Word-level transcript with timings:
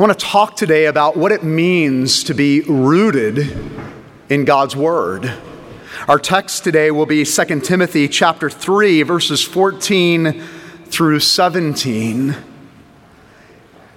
I 0.00 0.02
want 0.02 0.18
to 0.18 0.26
talk 0.26 0.56
today 0.56 0.86
about 0.86 1.14
what 1.18 1.30
it 1.30 1.44
means 1.44 2.24
to 2.24 2.32
be 2.32 2.62
rooted 2.62 3.54
in 4.30 4.46
God's 4.46 4.74
Word. 4.74 5.30
Our 6.08 6.18
text 6.18 6.64
today 6.64 6.90
will 6.90 7.04
be 7.04 7.26
2 7.26 7.60
Timothy 7.60 8.08
chapter 8.08 8.48
3 8.48 9.02
verses 9.02 9.44
14 9.44 10.42
through 10.86 11.20
17. 11.20 12.30
A 12.30 12.36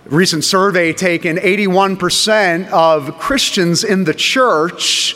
recent 0.09 0.43
survey 0.43 0.91
taken 0.91 1.37
81% 1.37 2.69
of 2.71 3.17
Christians 3.17 3.85
in 3.85 4.03
the 4.03 4.13
church 4.13 5.15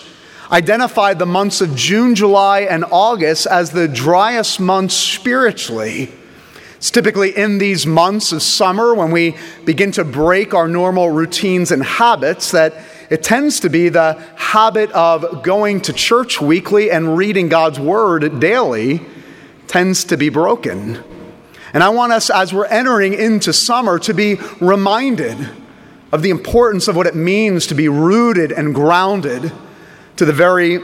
identified 0.49 1.19
the 1.19 1.25
months 1.25 1.59
of 1.59 1.75
June, 1.75 2.15
July, 2.15 2.61
and 2.61 2.85
August 2.91 3.45
as 3.47 3.71
the 3.71 3.89
driest 3.89 4.61
months 4.61 4.95
spiritually. 4.95 6.13
It's 6.87 6.93
typically 6.93 7.35
in 7.35 7.57
these 7.57 7.85
months 7.85 8.31
of 8.31 8.41
summer 8.41 8.95
when 8.95 9.11
we 9.11 9.35
begin 9.65 9.91
to 9.91 10.05
break 10.05 10.53
our 10.53 10.69
normal 10.69 11.09
routines 11.09 11.69
and 11.73 11.83
habits 11.83 12.51
that 12.51 12.75
it 13.09 13.23
tends 13.23 13.59
to 13.59 13.69
be 13.69 13.89
the 13.89 14.13
habit 14.37 14.89
of 14.93 15.43
going 15.43 15.81
to 15.81 15.91
church 15.91 16.39
weekly 16.39 16.89
and 16.89 17.17
reading 17.17 17.49
God's 17.49 17.77
word 17.77 18.39
daily 18.39 19.05
tends 19.67 20.05
to 20.05 20.15
be 20.15 20.29
broken. 20.29 21.03
And 21.73 21.83
I 21.83 21.89
want 21.89 22.13
us, 22.13 22.29
as 22.29 22.53
we're 22.53 22.67
entering 22.67 23.13
into 23.13 23.51
summer, 23.51 23.99
to 23.99 24.13
be 24.13 24.35
reminded 24.61 25.37
of 26.13 26.21
the 26.21 26.29
importance 26.29 26.87
of 26.87 26.95
what 26.95 27.05
it 27.05 27.15
means 27.15 27.67
to 27.67 27.75
be 27.75 27.89
rooted 27.89 28.53
and 28.53 28.73
grounded 28.73 29.51
to 30.15 30.23
the 30.23 30.31
very 30.31 30.79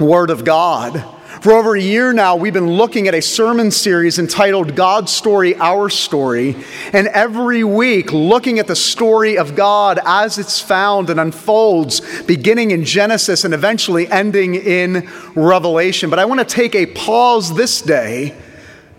Word 0.00 0.30
of 0.30 0.46
God. 0.46 1.04
For 1.40 1.52
over 1.52 1.76
a 1.76 1.80
year 1.80 2.12
now, 2.12 2.34
we've 2.36 2.52
been 2.52 2.72
looking 2.72 3.08
at 3.08 3.14
a 3.14 3.20
sermon 3.20 3.70
series 3.70 4.18
entitled 4.18 4.74
God's 4.74 5.12
Story, 5.12 5.54
Our 5.56 5.90
Story. 5.90 6.56
And 6.92 7.08
every 7.08 7.62
week, 7.62 8.12
looking 8.12 8.58
at 8.58 8.66
the 8.66 8.76
story 8.76 9.36
of 9.36 9.54
God 9.54 10.00
as 10.04 10.38
it's 10.38 10.60
found 10.60 11.10
and 11.10 11.20
unfolds, 11.20 12.22
beginning 12.22 12.70
in 12.70 12.84
Genesis 12.84 13.44
and 13.44 13.52
eventually 13.52 14.10
ending 14.10 14.54
in 14.54 15.08
Revelation. 15.34 16.10
But 16.10 16.18
I 16.18 16.24
want 16.24 16.40
to 16.40 16.46
take 16.46 16.74
a 16.74 16.86
pause 16.86 17.54
this 17.54 17.82
day 17.82 18.34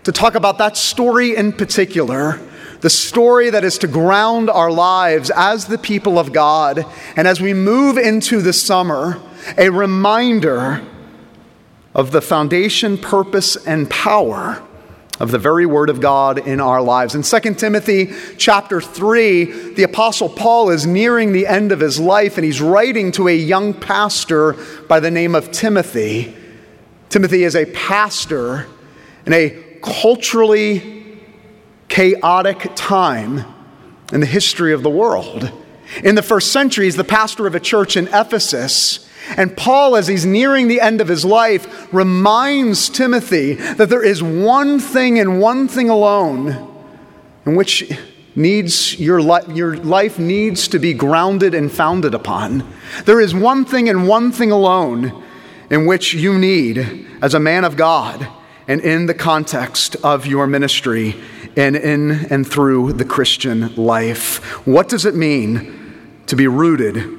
to 0.04 0.12
talk 0.12 0.34
about 0.34 0.58
that 0.58 0.76
story 0.76 1.34
in 1.34 1.52
particular. 1.52 2.40
The 2.80 2.90
story 2.90 3.50
that 3.50 3.64
is 3.64 3.78
to 3.78 3.88
ground 3.88 4.48
our 4.48 4.70
lives 4.70 5.30
as 5.34 5.66
the 5.66 5.78
people 5.78 6.18
of 6.18 6.32
God. 6.32 6.84
And 7.16 7.26
as 7.26 7.40
we 7.40 7.52
move 7.52 7.98
into 7.98 8.40
the 8.40 8.52
summer, 8.52 9.20
a 9.56 9.70
reminder 9.70 10.86
of 11.98 12.12
the 12.12 12.22
foundation, 12.22 12.96
purpose, 12.96 13.56
and 13.66 13.90
power 13.90 14.62
of 15.18 15.32
the 15.32 15.38
very 15.38 15.66
word 15.66 15.90
of 15.90 16.00
God 16.00 16.38
in 16.38 16.60
our 16.60 16.80
lives. 16.80 17.16
In 17.16 17.22
2 17.22 17.54
Timothy 17.54 18.14
chapter 18.36 18.80
3, 18.80 19.74
the 19.74 19.82
apostle 19.82 20.28
Paul 20.28 20.70
is 20.70 20.86
nearing 20.86 21.32
the 21.32 21.48
end 21.48 21.72
of 21.72 21.80
his 21.80 21.98
life 21.98 22.38
and 22.38 22.44
he's 22.44 22.60
writing 22.60 23.10
to 23.12 23.26
a 23.26 23.34
young 23.34 23.74
pastor 23.74 24.54
by 24.86 25.00
the 25.00 25.10
name 25.10 25.34
of 25.34 25.50
Timothy. 25.50 26.36
Timothy 27.08 27.42
is 27.42 27.56
a 27.56 27.66
pastor 27.66 28.68
in 29.26 29.32
a 29.32 29.50
culturally 29.82 31.20
chaotic 31.88 32.70
time 32.76 33.44
in 34.12 34.20
the 34.20 34.26
history 34.26 34.72
of 34.72 34.84
the 34.84 34.90
world. 34.90 35.50
In 36.04 36.14
the 36.14 36.22
first 36.22 36.52
centuries, 36.52 36.94
the 36.94 37.02
pastor 37.02 37.48
of 37.48 37.56
a 37.56 37.60
church 37.60 37.96
in 37.96 38.06
Ephesus. 38.08 39.07
And 39.36 39.56
Paul, 39.56 39.96
as 39.96 40.08
he's 40.08 40.24
nearing 40.24 40.68
the 40.68 40.80
end 40.80 41.00
of 41.00 41.08
his 41.08 41.24
life, 41.24 41.92
reminds 41.92 42.88
Timothy 42.88 43.54
that 43.54 43.88
there 43.88 44.04
is 44.04 44.22
one 44.22 44.80
thing 44.80 45.18
and 45.18 45.40
one 45.40 45.68
thing 45.68 45.90
alone 45.90 46.66
in 47.44 47.54
which 47.54 47.90
needs 48.34 48.98
your, 48.98 49.20
li- 49.20 49.54
your 49.54 49.76
life 49.76 50.18
needs 50.18 50.68
to 50.68 50.78
be 50.78 50.94
grounded 50.94 51.54
and 51.54 51.70
founded 51.70 52.14
upon. 52.14 52.64
There 53.04 53.20
is 53.20 53.34
one 53.34 53.64
thing 53.64 53.88
and 53.88 54.08
one 54.08 54.32
thing 54.32 54.50
alone 54.50 55.24
in 55.70 55.86
which 55.86 56.14
you 56.14 56.38
need 56.38 57.06
as 57.20 57.34
a 57.34 57.40
man 57.40 57.64
of 57.64 57.76
God 57.76 58.26
and 58.66 58.80
in 58.80 59.06
the 59.06 59.14
context 59.14 59.96
of 60.04 60.26
your 60.26 60.46
ministry 60.46 61.16
and 61.56 61.74
in 61.74 62.26
and 62.30 62.46
through 62.46 62.92
the 62.92 63.04
Christian 63.04 63.74
life. 63.74 64.42
What 64.66 64.88
does 64.88 65.04
it 65.04 65.16
mean 65.16 66.20
to 66.26 66.36
be 66.36 66.46
rooted 66.46 67.17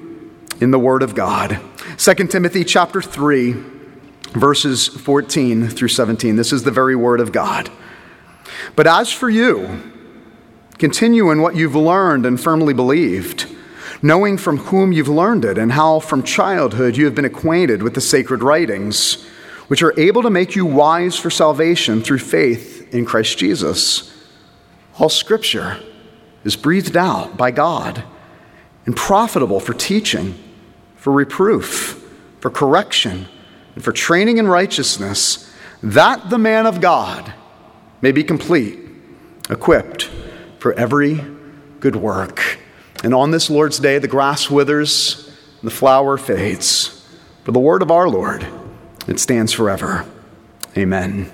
in 0.60 0.72
the 0.72 0.80
Word 0.80 1.04
of 1.04 1.16
God? 1.16 1.60
2 1.98 2.14
Timothy 2.28 2.64
chapter 2.64 3.02
3 3.02 3.80
verses 4.34 4.88
14 4.88 5.68
through 5.70 5.88
17. 5.88 6.36
This 6.36 6.54
is 6.54 6.64
the 6.64 6.72
very 6.72 6.96
word 6.96 7.20
of 7.20 7.32
God. 7.32 7.70
But 8.76 8.88
as 8.88 9.12
for 9.12 9.30
you, 9.30 9.82
continue 10.78 11.32
in 11.32 11.42
what 11.42 11.56
you've 11.56 11.76
learned 11.76 12.26
and 12.26 12.40
firmly 12.40 12.74
believed, 12.74 13.48
knowing 14.02 14.38
from 14.38 14.58
whom 14.58 14.92
you've 14.92 15.08
learned 15.08 15.46
it 15.46 15.58
and 15.58 15.72
how 15.72 16.00
from 16.00 16.24
childhood 16.24 16.96
you 16.96 17.06
have 17.06 17.16
been 17.16 17.26
acquainted 17.26 17.82
with 17.84 17.96
the 17.96 18.02
sacred 18.02 18.44
writings, 18.44 19.26
which 19.68 19.84
are 19.84 20.00
able 20.00 20.22
to 20.22 20.30
make 20.30 20.56
you 20.56 20.66
wise 20.66 21.16
for 21.16 21.30
salvation 21.30 22.02
through 22.02 22.20
faith 22.20 22.94
in 22.94 23.06
Christ 23.06 23.38
Jesus. 23.38 24.16
All 25.00 25.10
scripture 25.10 25.80
is 26.44 26.56
breathed 26.56 26.98
out 26.98 27.36
by 27.38 27.52
God 27.52 28.04
and 28.86 28.96
profitable 28.96 29.60
for 29.60 29.74
teaching 29.74 30.36
for 31.00 31.12
reproof, 31.12 32.08
for 32.40 32.50
correction, 32.50 33.28
and 33.76 33.84
for 33.84 33.92
training 33.92 34.38
in 34.38 34.48
righteousness, 34.48 35.52
that 35.82 36.30
the 36.30 36.38
man 36.38 36.66
of 36.66 36.82
God 36.82 37.34
may 38.02 38.12
be 38.12 38.24
complete, 38.24 38.80
equipped 39.50 40.10
for 40.60 40.74
every 40.74 41.24
good 41.80 41.96
work. 41.96 42.60
And 43.04 43.14
on 43.14 43.32
this 43.32 43.50
Lord's 43.50 43.80
day, 43.80 43.98
the 43.98 44.08
grass 44.08 44.50
withers 44.50 45.28
and 45.62 45.72
the 45.72 45.74
flower 45.74 46.18
fades. 46.18 47.08
But 47.46 47.54
the 47.54 47.60
word 47.60 47.82
of 47.82 47.92
our 47.92 48.10
Lord, 48.10 48.46
it 49.08 49.20
stands 49.20 49.54
forever. 49.54 50.06
Amen. 50.78 51.32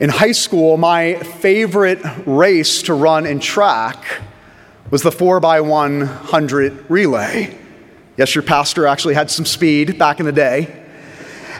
In 0.00 0.10
high 0.10 0.32
school, 0.32 0.76
my 0.76 1.14
favorite 1.14 2.00
race 2.24 2.82
to 2.82 2.94
run 2.94 3.26
in 3.26 3.40
track 3.40 4.22
was 4.90 5.02
the 5.02 5.12
4 5.12 5.40
by 5.40 5.60
100 5.60 6.90
relay. 6.90 7.56
Yes, 8.16 8.34
your 8.34 8.42
pastor 8.42 8.86
actually 8.86 9.14
had 9.14 9.30
some 9.30 9.44
speed 9.44 9.98
back 9.98 10.18
in 10.18 10.26
the 10.26 10.32
day. 10.32 10.84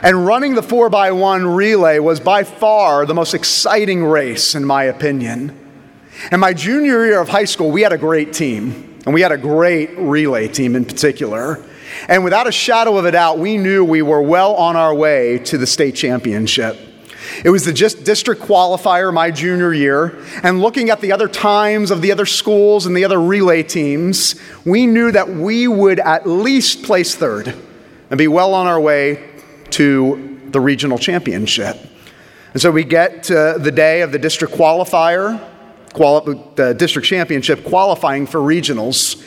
And 0.01 0.25
running 0.25 0.55
the 0.55 0.63
4 0.63 0.89
by 0.89 1.11
one 1.11 1.45
relay 1.45 1.99
was 1.99 2.19
by 2.19 2.43
far 2.43 3.05
the 3.05 3.13
most 3.13 3.33
exciting 3.33 4.03
race, 4.03 4.55
in 4.55 4.65
my 4.65 4.83
opinion. 4.83 5.57
And 6.31 6.41
my 6.41 6.53
junior 6.53 7.05
year 7.05 7.21
of 7.21 7.29
high 7.29 7.45
school, 7.45 7.71
we 7.71 7.81
had 7.81 7.93
a 7.93 7.97
great 7.97 8.33
team, 8.33 8.99
and 9.05 9.13
we 9.13 9.21
had 9.21 9.31
a 9.31 9.37
great 9.37 9.97
relay 9.97 10.47
team 10.47 10.75
in 10.75 10.85
particular. 10.85 11.63
And 12.07 12.23
without 12.23 12.47
a 12.47 12.51
shadow 12.51 12.97
of 12.97 13.05
a 13.05 13.11
doubt, 13.11 13.39
we 13.39 13.57
knew 13.57 13.83
we 13.83 14.01
were 14.01 14.21
well 14.21 14.55
on 14.55 14.75
our 14.75 14.93
way 14.93 15.39
to 15.39 15.57
the 15.57 15.67
state 15.67 15.95
championship. 15.95 16.77
It 17.43 17.49
was 17.49 17.63
the 17.63 17.73
district 17.73 18.41
qualifier 18.41 19.13
my 19.13 19.31
junior 19.31 19.73
year, 19.73 20.23
and 20.43 20.61
looking 20.61 20.89
at 20.89 20.99
the 20.99 21.11
other 21.11 21.27
times 21.27 21.91
of 21.91 22.01
the 22.01 22.11
other 22.11 22.25
schools 22.25 22.85
and 22.85 22.95
the 22.95 23.05
other 23.05 23.21
relay 23.21 23.63
teams, 23.63 24.35
we 24.65 24.85
knew 24.85 25.11
that 25.11 25.29
we 25.29 25.67
would 25.67 25.99
at 25.99 26.27
least 26.27 26.83
place 26.83 27.15
third 27.15 27.55
and 28.09 28.17
be 28.17 28.27
well 28.27 28.53
on 28.53 28.67
our 28.67 28.79
way 28.79 29.29
to 29.71 30.39
the 30.47 30.59
regional 30.59 30.97
championship. 30.97 31.77
And 32.53 32.61
so 32.61 32.71
we 32.71 32.83
get 32.83 33.23
to 33.23 33.57
the 33.59 33.71
day 33.71 34.01
of 34.01 34.11
the 34.11 34.19
district 34.19 34.55
qualifier, 34.55 35.39
quali- 35.93 36.43
the 36.55 36.73
district 36.73 37.07
championship 37.07 37.63
qualifying 37.63 38.25
for 38.25 38.39
regionals. 38.39 39.23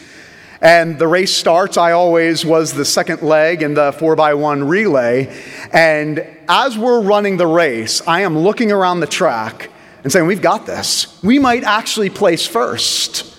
And 0.60 0.96
the 0.96 1.08
race 1.08 1.34
starts. 1.34 1.76
I 1.76 1.90
always 1.90 2.44
was 2.44 2.72
the 2.72 2.84
second 2.84 3.22
leg 3.22 3.62
in 3.62 3.74
the 3.74 3.90
4x1 3.92 4.68
relay. 4.68 5.36
And 5.72 6.24
as 6.54 6.76
we're 6.76 7.00
running 7.00 7.38
the 7.38 7.46
race, 7.46 8.06
I 8.06 8.20
am 8.20 8.38
looking 8.38 8.70
around 8.70 9.00
the 9.00 9.06
track 9.06 9.70
and 10.04 10.12
saying, 10.12 10.26
We've 10.26 10.42
got 10.42 10.66
this. 10.66 11.18
We 11.24 11.38
might 11.38 11.64
actually 11.64 12.10
place 12.10 12.46
first. 12.46 13.34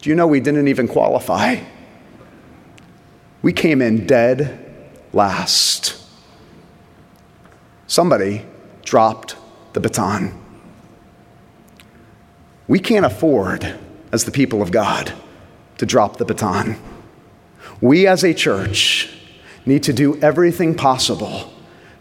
Do 0.00 0.10
you 0.10 0.16
know 0.16 0.26
we 0.26 0.40
didn't 0.40 0.66
even 0.66 0.88
qualify? 0.88 1.60
We 3.40 3.52
came 3.52 3.80
in 3.80 4.04
dead 4.04 4.82
last. 5.12 5.96
Somebody 7.86 8.44
dropped 8.82 9.36
the 9.74 9.80
baton. 9.80 10.36
We 12.66 12.80
can't 12.80 13.06
afford, 13.06 13.78
as 14.10 14.24
the 14.24 14.32
people 14.32 14.60
of 14.60 14.72
God, 14.72 15.12
to 15.78 15.86
drop 15.86 16.16
the 16.16 16.24
baton. 16.24 16.80
We 17.80 18.08
as 18.08 18.24
a 18.24 18.34
church 18.34 19.08
need 19.66 19.84
to 19.84 19.92
do 19.92 20.20
everything 20.20 20.74
possible 20.74 21.53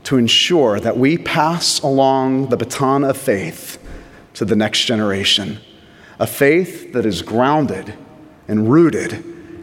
to 0.04 0.18
ensure 0.18 0.80
that 0.80 0.98
we 0.98 1.18
pass 1.18 1.80
along 1.82 2.50
the 2.50 2.58
baton 2.58 3.04
of 3.04 3.18
faith 3.18 3.78
to 4.34 4.46
the 4.46 4.56
next 4.56 4.86
generation. 4.86 5.60
A 6.20 6.28
faith 6.28 6.94
that 6.94 7.06
is 7.06 7.22
grounded 7.22 7.94
and 8.48 8.70
rooted 8.70 9.14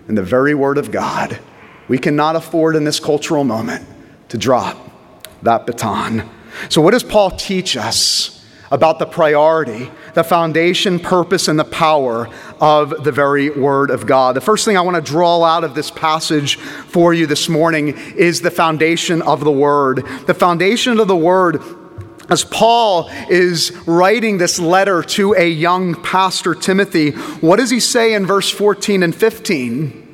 in 0.09 0.15
the 0.15 0.23
very 0.23 0.55
Word 0.55 0.79
of 0.79 0.91
God. 0.91 1.39
We 1.89 1.99
cannot 1.99 2.37
afford 2.37 2.77
in 2.77 2.85
this 2.85 3.01
cultural 3.01 3.45
moment 3.45 3.87
to 4.29 4.39
drop 4.39 4.77
that 5.43 5.67
baton. 5.67 6.29
So, 6.69 6.81
what 6.81 6.93
does 6.93 7.03
Paul 7.03 7.31
teach 7.33 7.77
us 7.77 8.40
about 8.71 8.99
the 8.99 9.07
priority, 9.07 9.91
the 10.15 10.23
foundation, 10.23 11.01
purpose, 11.01 11.49
and 11.49 11.59
the 11.59 11.65
power 11.65 12.29
of 12.61 13.03
the 13.03 13.11
very 13.11 13.51
Word 13.51 13.91
of 13.91 14.07
God. 14.07 14.37
The 14.37 14.41
first 14.41 14.65
thing 14.65 14.77
I 14.77 14.81
want 14.81 14.97
to 14.97 15.03
draw 15.03 15.43
out 15.43 15.65
of 15.65 15.75
this 15.75 15.91
passage 15.91 16.57
for 16.57 17.13
you 17.13 17.27
this 17.27 17.49
morning 17.49 17.97
is 18.17 18.41
the 18.41 18.51
foundation 18.51 19.23
of 19.23 19.43
the 19.43 19.51
Word. 19.51 20.07
The 20.27 20.35
foundation 20.35 21.01
of 21.01 21.09
the 21.09 21.17
Word 21.17 21.63
as 22.29 22.45
Paul 22.45 23.11
is 23.29 23.73
writing 23.87 24.39
this 24.39 24.61
letter 24.61 25.03
to 25.03 25.35
a 25.35 25.49
young 25.49 26.01
pastor, 26.01 26.55
Timothy, 26.55 27.11
what 27.41 27.57
does 27.57 27.71
he 27.71 27.81
say 27.81 28.15
in 28.15 28.25
verse 28.25 28.49
14 28.49 29.03
and 29.03 29.13
15? 29.13 30.07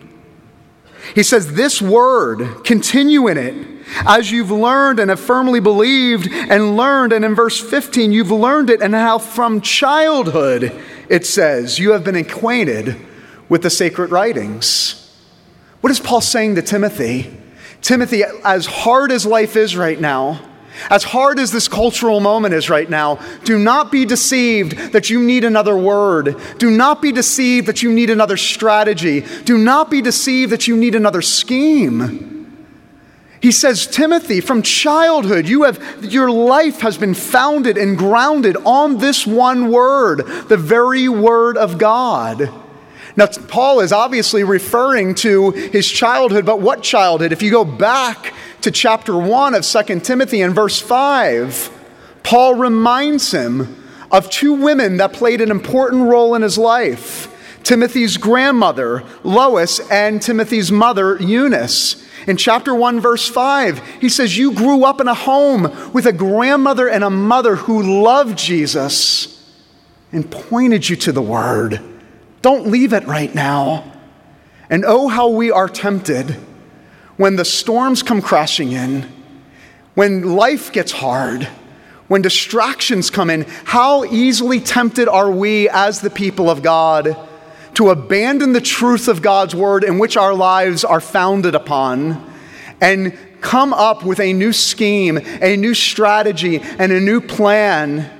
He 1.14 1.23
says, 1.23 1.52
This 1.52 1.82
word, 1.82 2.64
continue 2.64 3.29
in 3.29 3.37
it 3.37 3.75
as 4.06 4.31
you've 4.31 4.50
learned 4.50 5.00
and 5.00 5.11
have 5.11 5.21
firmly 5.21 5.61
believed 5.61 6.29
and 6.33 6.77
learned. 6.77 7.12
And 7.12 7.25
in 7.25 7.35
verse 7.35 7.61
15, 7.61 8.12
you've 8.12 8.31
learned 8.31 8.71
it, 8.71 8.83
and 8.83 8.94
how 8.94 9.19
from 9.19 9.61
childhood, 9.61 10.73
it 11.09 11.27
says, 11.27 11.79
you 11.79 11.93
have 11.93 12.05
been 12.05 12.17
acquainted 12.17 12.97
with 13.49 13.62
the 13.62 13.71
sacred 13.71 14.11
writings. 14.11 15.03
What 15.81 15.91
is 15.91 16.00
Paul 16.00 16.21
saying 16.21 16.56
to 16.56 16.62
Timothy? 16.62 17.33
Timothy, 17.81 18.25
as 18.44 18.67
hard 18.67 19.12
as 19.12 19.25
life 19.25 19.55
is 19.56 19.77
right 19.77 20.00
now, 20.00 20.41
as 20.91 21.05
hard 21.05 21.38
as 21.38 21.53
this 21.53 21.69
cultural 21.69 22.21
moment 22.21 22.53
is 22.53 22.69
right 22.69 22.88
now, 22.88 23.19
do 23.44 23.59
not 23.59 23.91
be 23.91 24.05
deceived 24.05 24.93
that 24.93 25.09
you 25.09 25.23
need 25.23 25.44
another 25.44 25.77
word. 25.77 26.37
Do 26.59 26.71
not 26.71 27.00
be 27.00 27.12
deceived 27.12 27.67
that 27.69 27.83
you 27.83 27.93
need 27.93 28.11
another 28.11 28.37
strategy. 28.37 29.25
Do 29.44 29.56
not 29.56 29.91
be 29.91 30.03
deceived 30.03 30.53
that 30.53 30.69
you 30.69 30.77
need 30.77 30.94
another 30.94 31.23
scheme. 31.23 32.36
He 33.47 33.53
says, 33.53 33.87
Timothy, 33.87 34.41
from 34.41 34.63
childhood, 34.63 35.47
you 35.47 35.63
have, 35.63 36.05
your 36.05 36.33
life 36.33 36.81
has 36.81 36.99
been 36.99 37.15
founded 37.15 37.79
and 37.79 37.97
grounded 37.97 38.57
on 38.65 38.99
this 38.99 39.25
one 39.25 39.71
word, 39.71 40.27
the 40.49 40.57
very 40.57 41.09
word 41.09 41.57
of 41.57 41.79
God. 41.79 42.53
Now, 43.17 43.29
Paul 43.29 43.79
is 43.79 43.93
obviously 43.93 44.43
referring 44.43 45.15
to 45.27 45.53
his 45.53 45.89
childhood, 45.89 46.45
but 46.45 46.61
what 46.61 46.83
childhood? 46.83 47.31
If 47.31 47.41
you 47.41 47.53
go 47.53 47.65
back 47.65 48.35
to 48.63 48.73
chapter 48.73 49.17
1 49.17 49.55
of 49.55 49.65
2 49.65 50.01
Timothy 50.01 50.43
and 50.43 50.53
verse 50.53 50.81
5, 50.81 51.71
Paul 52.25 52.57
reminds 52.57 53.31
him 53.31 53.81
of 54.11 54.29
two 54.29 54.55
women 54.55 54.97
that 54.97 55.13
played 55.13 55.41
an 55.41 55.53
important 55.53 56.09
role 56.09 56.35
in 56.35 56.43
his 56.43 56.59
life 56.59 57.33
Timothy's 57.63 58.17
grandmother, 58.17 59.05
Lois, 59.23 59.79
and 59.89 60.21
Timothy's 60.21 60.73
mother, 60.73 61.17
Eunice. 61.23 62.05
In 62.26 62.37
chapter 62.37 62.75
1, 62.75 63.00
verse 63.00 63.28
5, 63.28 64.00
he 64.00 64.08
says, 64.08 64.37
You 64.37 64.52
grew 64.52 64.84
up 64.84 65.00
in 65.00 65.06
a 65.06 65.14
home 65.14 65.93
with 65.93 66.06
a 66.06 66.12
grandmother 66.12 66.88
and 66.88 67.05
a 67.05 67.11
mother 67.11 67.55
who 67.56 68.02
loved 68.02 68.37
Jesus 68.37 69.32
and 70.11 70.28
pointed 70.28 70.88
you 70.88 70.96
to 70.96 71.12
the 71.12 71.23
Word. 71.23 71.81
Don't 72.43 72.67
leave 72.67 72.93
it 72.93 73.06
right 73.06 73.32
now. 73.32 73.93
And 74.69 74.84
oh, 74.84 75.06
how 75.08 75.28
we 75.28 75.52
are 75.52 75.69
tempted 75.69 76.37
when 77.17 77.37
the 77.37 77.44
storms 77.44 78.02
come 78.02 78.20
crashing 78.20 78.73
in, 78.73 79.08
when 79.94 80.34
life 80.34 80.73
gets 80.73 80.93
hard, 80.93 81.44
when 82.08 82.23
distractions 82.23 83.11
come 83.11 83.31
in. 83.31 83.46
How 83.64 84.05
easily 84.05 84.61
tempted 84.61 85.08
are 85.08 85.31
we 85.31 85.69
as 85.69 86.00
the 86.00 86.11
people 86.11 86.50
of 86.50 86.62
God 86.62 87.17
to 87.76 87.90
abandon 87.90 88.55
the 88.55 88.61
truth 88.61 89.06
of 89.06 89.20
God's 89.20 89.55
word 89.55 89.84
in 89.84 89.99
which 89.99 90.17
our 90.17 90.32
lives 90.32 90.82
are 90.82 91.00
founded 91.00 91.55
upon 91.55 92.34
and 92.81 93.17
come 93.43 93.75
up 93.75 94.02
with 94.02 94.19
a 94.19 94.32
new 94.32 94.52
scheme, 94.52 95.19
a 95.43 95.56
new 95.56 95.75
strategy, 95.75 96.58
and 96.58 96.90
a 96.90 96.99
new 96.99 97.20
plan. 97.20 98.11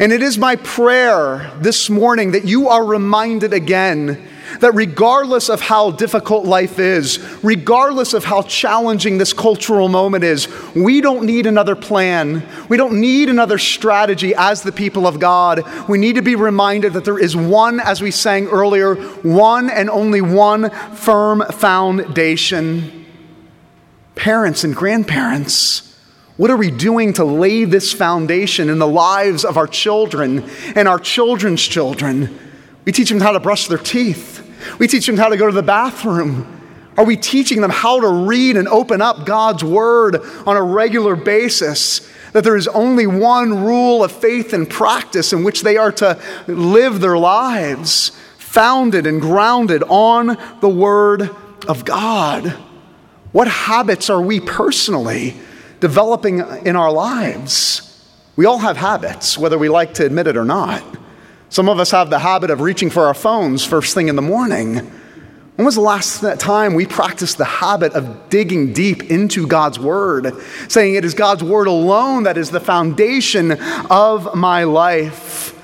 And 0.00 0.12
it 0.12 0.22
is 0.22 0.38
my 0.38 0.56
prayer 0.56 1.52
this 1.60 1.90
morning 1.90 2.32
that 2.32 2.46
you 2.46 2.68
are 2.68 2.84
reminded 2.84 3.52
again 3.52 4.26
that 4.60 4.74
regardless 4.74 5.48
of 5.48 5.60
how 5.60 5.90
difficult 5.90 6.44
life 6.44 6.78
is, 6.78 7.18
regardless 7.42 8.14
of 8.14 8.24
how 8.24 8.42
challenging 8.42 9.18
this 9.18 9.32
cultural 9.32 9.88
moment 9.88 10.24
is, 10.24 10.48
we 10.74 11.00
don't 11.00 11.24
need 11.24 11.46
another 11.46 11.74
plan. 11.74 12.42
We 12.68 12.76
don't 12.76 13.00
need 13.00 13.28
another 13.28 13.58
strategy 13.58 14.34
as 14.36 14.62
the 14.62 14.72
people 14.72 15.06
of 15.06 15.18
God. 15.18 15.62
We 15.88 15.98
need 15.98 16.16
to 16.16 16.22
be 16.22 16.34
reminded 16.34 16.92
that 16.94 17.04
there 17.04 17.18
is 17.18 17.36
one, 17.36 17.80
as 17.80 18.02
we 18.02 18.10
sang 18.10 18.46
earlier, 18.48 18.94
one 18.94 19.70
and 19.70 19.90
only 19.90 20.20
one 20.20 20.70
firm 20.94 21.42
foundation. 21.52 23.06
Parents 24.14 24.64
and 24.64 24.74
grandparents, 24.74 25.88
what 26.36 26.50
are 26.50 26.56
we 26.56 26.70
doing 26.70 27.12
to 27.14 27.24
lay 27.24 27.64
this 27.64 27.92
foundation 27.92 28.68
in 28.68 28.78
the 28.78 28.86
lives 28.86 29.44
of 29.44 29.56
our 29.56 29.66
children 29.66 30.48
and 30.74 30.88
our 30.88 30.98
children's 30.98 31.62
children? 31.62 32.38
We 32.84 32.92
teach 32.92 33.10
them 33.10 33.20
how 33.20 33.32
to 33.32 33.40
brush 33.40 33.68
their 33.68 33.78
teeth. 33.78 34.41
We 34.78 34.86
teach 34.86 35.06
them 35.06 35.16
how 35.16 35.28
to 35.28 35.36
go 35.36 35.46
to 35.46 35.52
the 35.52 35.62
bathroom. 35.62 36.60
Are 36.96 37.04
we 37.04 37.16
teaching 37.16 37.60
them 37.60 37.70
how 37.70 38.00
to 38.00 38.08
read 38.08 38.56
and 38.56 38.68
open 38.68 39.00
up 39.00 39.24
God's 39.24 39.64
Word 39.64 40.16
on 40.46 40.56
a 40.56 40.62
regular 40.62 41.16
basis? 41.16 42.08
That 42.32 42.44
there 42.44 42.56
is 42.56 42.68
only 42.68 43.06
one 43.06 43.64
rule 43.64 44.04
of 44.04 44.12
faith 44.12 44.52
and 44.52 44.68
practice 44.68 45.32
in 45.32 45.44
which 45.44 45.62
they 45.62 45.76
are 45.76 45.92
to 45.92 46.20
live 46.46 47.00
their 47.00 47.18
lives, 47.18 48.10
founded 48.38 49.06
and 49.06 49.20
grounded 49.20 49.82
on 49.88 50.38
the 50.60 50.68
Word 50.68 51.30
of 51.66 51.84
God. 51.84 52.54
What 53.32 53.48
habits 53.48 54.10
are 54.10 54.20
we 54.20 54.40
personally 54.40 55.34
developing 55.80 56.40
in 56.64 56.76
our 56.76 56.92
lives? 56.92 57.88
We 58.36 58.44
all 58.44 58.58
have 58.58 58.76
habits, 58.76 59.38
whether 59.38 59.58
we 59.58 59.68
like 59.68 59.94
to 59.94 60.06
admit 60.06 60.26
it 60.26 60.36
or 60.36 60.44
not. 60.44 60.82
Some 61.52 61.68
of 61.68 61.78
us 61.78 61.90
have 61.90 62.08
the 62.08 62.18
habit 62.18 62.48
of 62.48 62.62
reaching 62.62 62.88
for 62.88 63.04
our 63.04 63.12
phones 63.12 63.62
first 63.62 63.92
thing 63.92 64.08
in 64.08 64.16
the 64.16 64.22
morning. 64.22 64.76
When 65.56 65.66
was 65.66 65.74
the 65.74 65.82
last 65.82 66.24
time 66.38 66.72
we 66.72 66.86
practiced 66.86 67.36
the 67.36 67.44
habit 67.44 67.92
of 67.92 68.30
digging 68.30 68.72
deep 68.72 69.10
into 69.10 69.46
God's 69.46 69.78
Word, 69.78 70.32
saying 70.68 70.94
it 70.94 71.04
is 71.04 71.12
God's 71.12 71.44
Word 71.44 71.66
alone 71.66 72.22
that 72.22 72.38
is 72.38 72.50
the 72.50 72.58
foundation 72.58 73.52
of 73.90 74.34
my 74.34 74.64
life? 74.64 75.54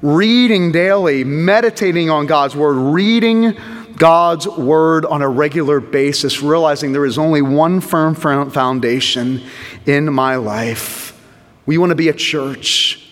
Reading 0.00 0.72
daily, 0.72 1.24
meditating 1.24 2.08
on 2.08 2.26
God's 2.26 2.56
Word, 2.56 2.76
reading 2.76 3.54
God's 3.96 4.48
Word 4.48 5.04
on 5.04 5.20
a 5.20 5.28
regular 5.28 5.78
basis, 5.78 6.40
realizing 6.40 6.92
there 6.92 7.04
is 7.04 7.18
only 7.18 7.42
one 7.42 7.82
firm 7.82 8.14
foundation 8.14 9.42
in 9.84 10.10
my 10.10 10.36
life. 10.36 11.22
We 11.66 11.76
want 11.76 11.90
to 11.90 11.96
be 11.96 12.08
a 12.08 12.14
church 12.14 13.03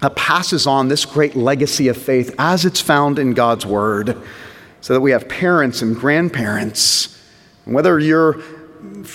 passes 0.00 0.66
on 0.66 0.88
this 0.88 1.04
great 1.04 1.34
legacy 1.34 1.88
of 1.88 1.96
faith 1.96 2.34
as 2.38 2.64
it's 2.64 2.80
found 2.80 3.18
in 3.18 3.34
God's 3.34 3.66
Word, 3.66 4.16
so 4.80 4.94
that 4.94 5.00
we 5.00 5.10
have 5.10 5.28
parents 5.28 5.82
and 5.82 5.96
grandparents. 5.96 7.20
Whether 7.64 7.98
your 7.98 8.40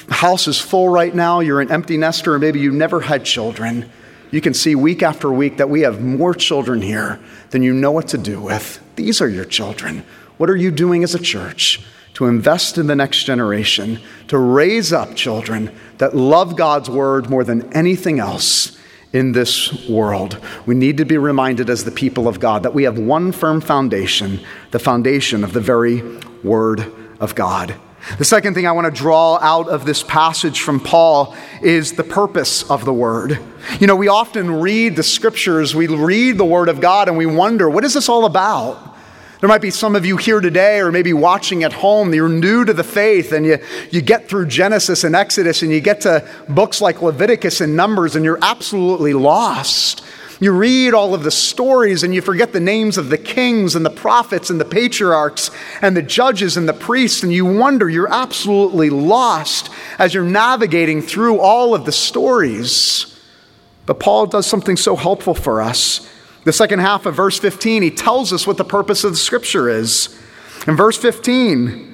house 0.09 0.47
is 0.47 0.59
full 0.59 0.89
right 0.89 1.13
now, 1.13 1.39
you're 1.39 1.61
an 1.61 1.71
empty 1.71 1.97
nester, 1.97 2.33
or 2.33 2.39
maybe 2.39 2.59
you 2.59 2.71
never 2.71 3.01
had 3.01 3.23
children, 3.23 3.89
you 4.31 4.41
can 4.41 4.53
see 4.53 4.73
week 4.73 5.03
after 5.03 5.31
week 5.31 5.57
that 5.57 5.69
we 5.69 5.81
have 5.81 6.01
more 6.01 6.33
children 6.33 6.81
here 6.81 7.19
than 7.51 7.61
you 7.61 7.71
know 7.71 7.91
what 7.91 8.07
to 8.09 8.17
do 8.17 8.41
with. 8.41 8.81
These 8.95 9.21
are 9.21 9.29
your 9.29 9.45
children. 9.45 10.03
What 10.37 10.49
are 10.49 10.55
you 10.55 10.71
doing 10.71 11.03
as 11.03 11.13
a 11.13 11.19
church 11.19 11.85
to 12.15 12.25
invest 12.25 12.79
in 12.79 12.87
the 12.87 12.95
next 12.95 13.23
generation, 13.25 13.99
to 14.29 14.37
raise 14.39 14.91
up 14.91 15.15
children 15.15 15.71
that 15.99 16.15
love 16.15 16.57
God's 16.57 16.89
word 16.89 17.29
more 17.29 17.43
than 17.43 17.71
anything 17.73 18.19
else? 18.19 18.77
In 19.13 19.31
this 19.31 19.87
world. 19.87 20.39
We 20.65 20.75
need 20.75 20.97
to 20.97 21.05
be 21.05 21.17
reminded 21.17 21.69
as 21.69 21.83
the 21.83 21.91
people 21.91 22.27
of 22.27 22.39
God 22.39 22.63
that 22.63 22.73
we 22.73 22.83
have 22.83 22.97
one 22.97 23.31
firm 23.31 23.61
foundation, 23.61 24.41
the 24.71 24.79
foundation 24.79 25.43
of 25.43 25.53
the 25.53 25.61
very 25.61 26.01
Word 26.43 26.91
of 27.19 27.35
God. 27.35 27.75
The 28.17 28.25
second 28.25 28.53
thing 28.53 28.67
I 28.67 28.73
want 28.73 28.93
to 28.93 29.01
draw 29.01 29.37
out 29.39 29.69
of 29.69 29.85
this 29.85 30.03
passage 30.03 30.59
from 30.59 30.81
Paul 30.81 31.35
is 31.61 31.93
the 31.93 32.03
purpose 32.03 32.69
of 32.69 32.83
the 32.83 32.93
Word. 32.93 33.39
You 33.79 33.87
know, 33.87 33.95
we 33.95 34.09
often 34.09 34.59
read 34.59 34.97
the 34.97 35.03
scriptures, 35.03 35.73
we 35.73 35.87
read 35.87 36.37
the 36.37 36.43
Word 36.43 36.67
of 36.67 36.81
God, 36.81 37.07
and 37.07 37.17
we 37.17 37.25
wonder, 37.25 37.69
what 37.69 37.85
is 37.85 37.93
this 37.93 38.09
all 38.09 38.25
about? 38.25 38.92
There 39.43 39.49
might 39.49 39.59
be 39.59 39.71
some 39.71 39.97
of 39.97 40.05
you 40.05 40.15
here 40.15 40.39
today, 40.39 40.79
or 40.79 40.89
maybe 40.89 41.11
watching 41.11 41.65
at 41.65 41.73
home, 41.73 42.13
you're 42.13 42.29
new 42.29 42.63
to 42.63 42.71
the 42.71 42.81
faith, 42.81 43.33
and 43.33 43.45
you, 43.45 43.57
you 43.91 44.01
get 44.01 44.29
through 44.29 44.45
Genesis 44.45 45.03
and 45.03 45.17
Exodus, 45.17 45.61
and 45.61 45.69
you 45.69 45.81
get 45.81 45.99
to 45.99 46.25
books 46.47 46.79
like 46.79 47.01
Leviticus 47.01 47.59
and 47.59 47.75
Numbers, 47.75 48.15
and 48.15 48.23
you're 48.23 48.39
absolutely 48.41 49.11
lost. 49.11 50.01
You 50.39 50.53
read 50.53 50.93
all 50.93 51.13
of 51.13 51.23
the 51.23 51.29
stories 51.29 52.03
and 52.03 52.15
you 52.15 52.21
forget 52.21 52.53
the 52.53 52.61
names 52.61 52.97
of 52.97 53.09
the 53.09 53.17
kings 53.17 53.75
and 53.75 53.85
the 53.85 53.89
prophets 53.89 54.49
and 54.49 54.61
the 54.61 54.65
patriarchs 54.65 55.51
and 55.81 55.97
the 55.97 56.01
judges 56.01 56.55
and 56.55 56.69
the 56.69 56.73
priests, 56.73 57.21
and 57.21 57.33
you 57.33 57.45
wonder, 57.45 57.89
you're 57.89 58.13
absolutely 58.13 58.89
lost 58.89 59.69
as 59.99 60.13
you're 60.13 60.23
navigating 60.23 61.01
through 61.01 61.41
all 61.41 61.75
of 61.75 61.83
the 61.83 61.91
stories. 61.91 63.19
But 63.85 63.99
Paul 63.99 64.25
does 64.25 64.47
something 64.47 64.77
so 64.77 64.95
helpful 64.95 65.33
for 65.33 65.61
us. 65.61 66.09
The 66.43 66.53
second 66.53 66.79
half 66.79 67.05
of 67.05 67.15
verse 67.15 67.39
15, 67.39 67.83
he 67.83 67.91
tells 67.91 68.33
us 68.33 68.45
what 68.45 68.57
the 68.57 68.65
purpose 68.65 69.03
of 69.03 69.11
the 69.11 69.17
scripture 69.17 69.69
is. 69.69 70.17
In 70.67 70.75
verse 70.75 70.97
15, 70.97 71.91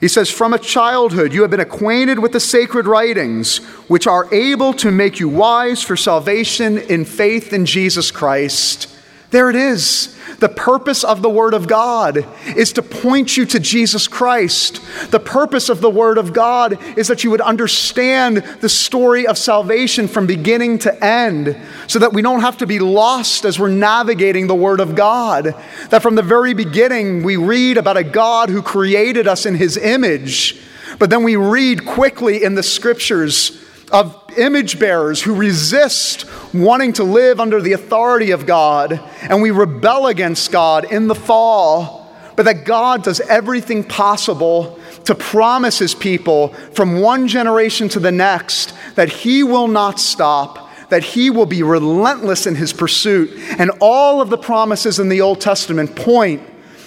He 0.00 0.08
says, 0.08 0.30
From 0.30 0.52
a 0.52 0.58
childhood 0.58 1.32
you 1.32 1.42
have 1.42 1.50
been 1.50 1.60
acquainted 1.60 2.18
with 2.18 2.32
the 2.32 2.40
sacred 2.40 2.86
writings, 2.86 3.58
which 3.88 4.06
are 4.06 4.32
able 4.34 4.74
to 4.74 4.90
make 4.90 5.18
you 5.18 5.30
wise 5.30 5.82
for 5.82 5.96
salvation 5.96 6.76
in 6.76 7.06
faith 7.06 7.52
in 7.52 7.64
Jesus 7.64 8.10
Christ. 8.10 8.93
There 9.34 9.50
it 9.50 9.56
is. 9.56 10.16
The 10.38 10.48
purpose 10.48 11.02
of 11.02 11.20
the 11.20 11.28
Word 11.28 11.54
of 11.54 11.66
God 11.66 12.24
is 12.56 12.72
to 12.74 12.82
point 12.82 13.36
you 13.36 13.44
to 13.46 13.58
Jesus 13.58 14.06
Christ. 14.06 14.80
The 15.10 15.18
purpose 15.18 15.68
of 15.68 15.80
the 15.80 15.90
Word 15.90 16.18
of 16.18 16.32
God 16.32 16.78
is 16.96 17.08
that 17.08 17.24
you 17.24 17.32
would 17.32 17.40
understand 17.40 18.36
the 18.60 18.68
story 18.68 19.26
of 19.26 19.36
salvation 19.36 20.06
from 20.06 20.28
beginning 20.28 20.78
to 20.80 21.04
end, 21.04 21.60
so 21.88 21.98
that 21.98 22.12
we 22.12 22.22
don't 22.22 22.42
have 22.42 22.58
to 22.58 22.66
be 22.68 22.78
lost 22.78 23.44
as 23.44 23.58
we're 23.58 23.70
navigating 23.70 24.46
the 24.46 24.54
Word 24.54 24.78
of 24.78 24.94
God. 24.94 25.46
That 25.90 26.02
from 26.02 26.14
the 26.14 26.22
very 26.22 26.54
beginning, 26.54 27.24
we 27.24 27.36
read 27.36 27.76
about 27.76 27.96
a 27.96 28.04
God 28.04 28.50
who 28.50 28.62
created 28.62 29.26
us 29.26 29.46
in 29.46 29.56
His 29.56 29.76
image, 29.76 30.62
but 31.00 31.10
then 31.10 31.24
we 31.24 31.34
read 31.34 31.84
quickly 31.84 32.44
in 32.44 32.54
the 32.54 32.62
Scriptures 32.62 33.60
of 33.90 34.23
image 34.38 34.78
bearers 34.78 35.22
who 35.22 35.34
resist 35.34 36.26
wanting 36.52 36.92
to 36.94 37.04
live 37.04 37.40
under 37.40 37.60
the 37.60 37.72
authority 37.72 38.30
of 38.30 38.46
God, 38.46 39.00
and 39.22 39.42
we 39.42 39.50
rebel 39.50 40.06
against 40.06 40.52
God 40.52 40.90
in 40.90 41.08
the 41.08 41.14
fall, 41.14 42.12
but 42.36 42.44
that 42.44 42.64
God 42.64 43.02
does 43.02 43.20
everything 43.20 43.84
possible 43.84 44.78
to 45.04 45.14
promise 45.14 45.78
his 45.78 45.94
people 45.94 46.48
from 46.72 47.00
one 47.00 47.28
generation 47.28 47.88
to 47.90 48.00
the 48.00 48.12
next 48.12 48.74
that 48.94 49.08
he 49.08 49.42
will 49.42 49.68
not 49.68 50.00
stop, 50.00 50.70
that 50.88 51.04
he 51.04 51.30
will 51.30 51.46
be 51.46 51.62
relentless 51.62 52.46
in 52.46 52.54
his 52.54 52.72
pursuit. 52.72 53.30
And 53.58 53.70
all 53.80 54.20
of 54.20 54.30
the 54.30 54.38
promises 54.38 54.98
in 54.98 55.08
the 55.08 55.20
Old 55.20 55.40
Testament 55.40 55.94
point 55.96 56.42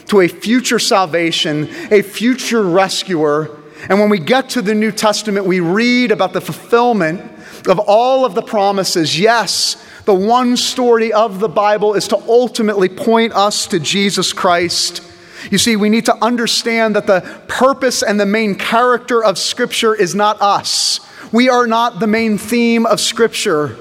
to 0.08 0.22
a 0.22 0.28
future 0.28 0.80
salvation, 0.80 1.70
a 1.92 2.02
future 2.02 2.64
rescuer 2.64 3.57
and 3.90 4.00
when 4.00 4.10
we 4.10 4.20
get 4.20 4.50
to 4.50 4.62
the 4.62 4.76
New 4.76 4.92
Testament, 4.92 5.46
we 5.46 5.60
read 5.60 6.12
about 6.12 6.34
the 6.34 6.42
fulfillment 6.42 7.22
of 7.68 7.80
all 7.80 8.26
of 8.26 8.36
the 8.36 8.42
promises. 8.42 9.20
Yes, 9.20 9.84
the 10.06 10.14
one 10.14 10.58
story 10.58 11.12
of 11.12 11.40
the 11.40 11.50
Bible 11.50 11.94
is 11.94 12.08
to 12.10 12.18
ultimately 12.28 12.90
point 12.90 13.34
us 13.34 13.68
to 13.68 13.80
Jesus 13.80 14.34
Christ. 14.34 15.04
You 15.52 15.58
see, 15.58 15.76
we 15.76 15.90
need 15.90 16.06
to 16.06 16.16
understand 16.24 16.96
that 16.96 17.08
the 17.08 17.22
purpose 17.48 18.02
and 18.02 18.20
the 18.20 18.26
main 18.26 18.56
character 18.56 19.24
of 19.24 19.38
Scripture 19.38 19.94
is 19.94 20.16
not 20.16 20.42
us. 20.42 21.00
We 21.32 21.50
are 21.50 21.68
not 21.68 22.00
the 22.00 22.08
main 22.08 22.38
theme 22.38 22.86
of 22.86 23.00
Scripture. 23.00 23.78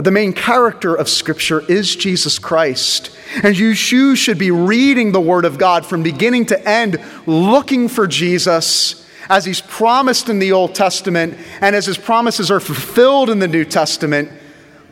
But 0.00 0.06
the 0.06 0.12
main 0.12 0.32
character 0.32 0.94
of 0.94 1.10
Scripture 1.10 1.60
is 1.70 1.94
Jesus 1.94 2.38
Christ. 2.38 3.10
And 3.42 3.54
you 3.54 3.74
should 3.74 4.38
be 4.38 4.50
reading 4.50 5.12
the 5.12 5.20
Word 5.20 5.44
of 5.44 5.58
God 5.58 5.84
from 5.84 6.02
beginning 6.02 6.46
to 6.46 6.66
end, 6.66 6.98
looking 7.26 7.86
for 7.86 8.06
Jesus 8.06 9.06
as 9.28 9.44
He's 9.44 9.60
promised 9.60 10.30
in 10.30 10.38
the 10.38 10.52
Old 10.52 10.74
Testament 10.74 11.36
and 11.60 11.76
as 11.76 11.84
His 11.84 11.98
promises 11.98 12.50
are 12.50 12.60
fulfilled 12.60 13.28
in 13.28 13.40
the 13.40 13.46
New 13.46 13.66
Testament. 13.66 14.30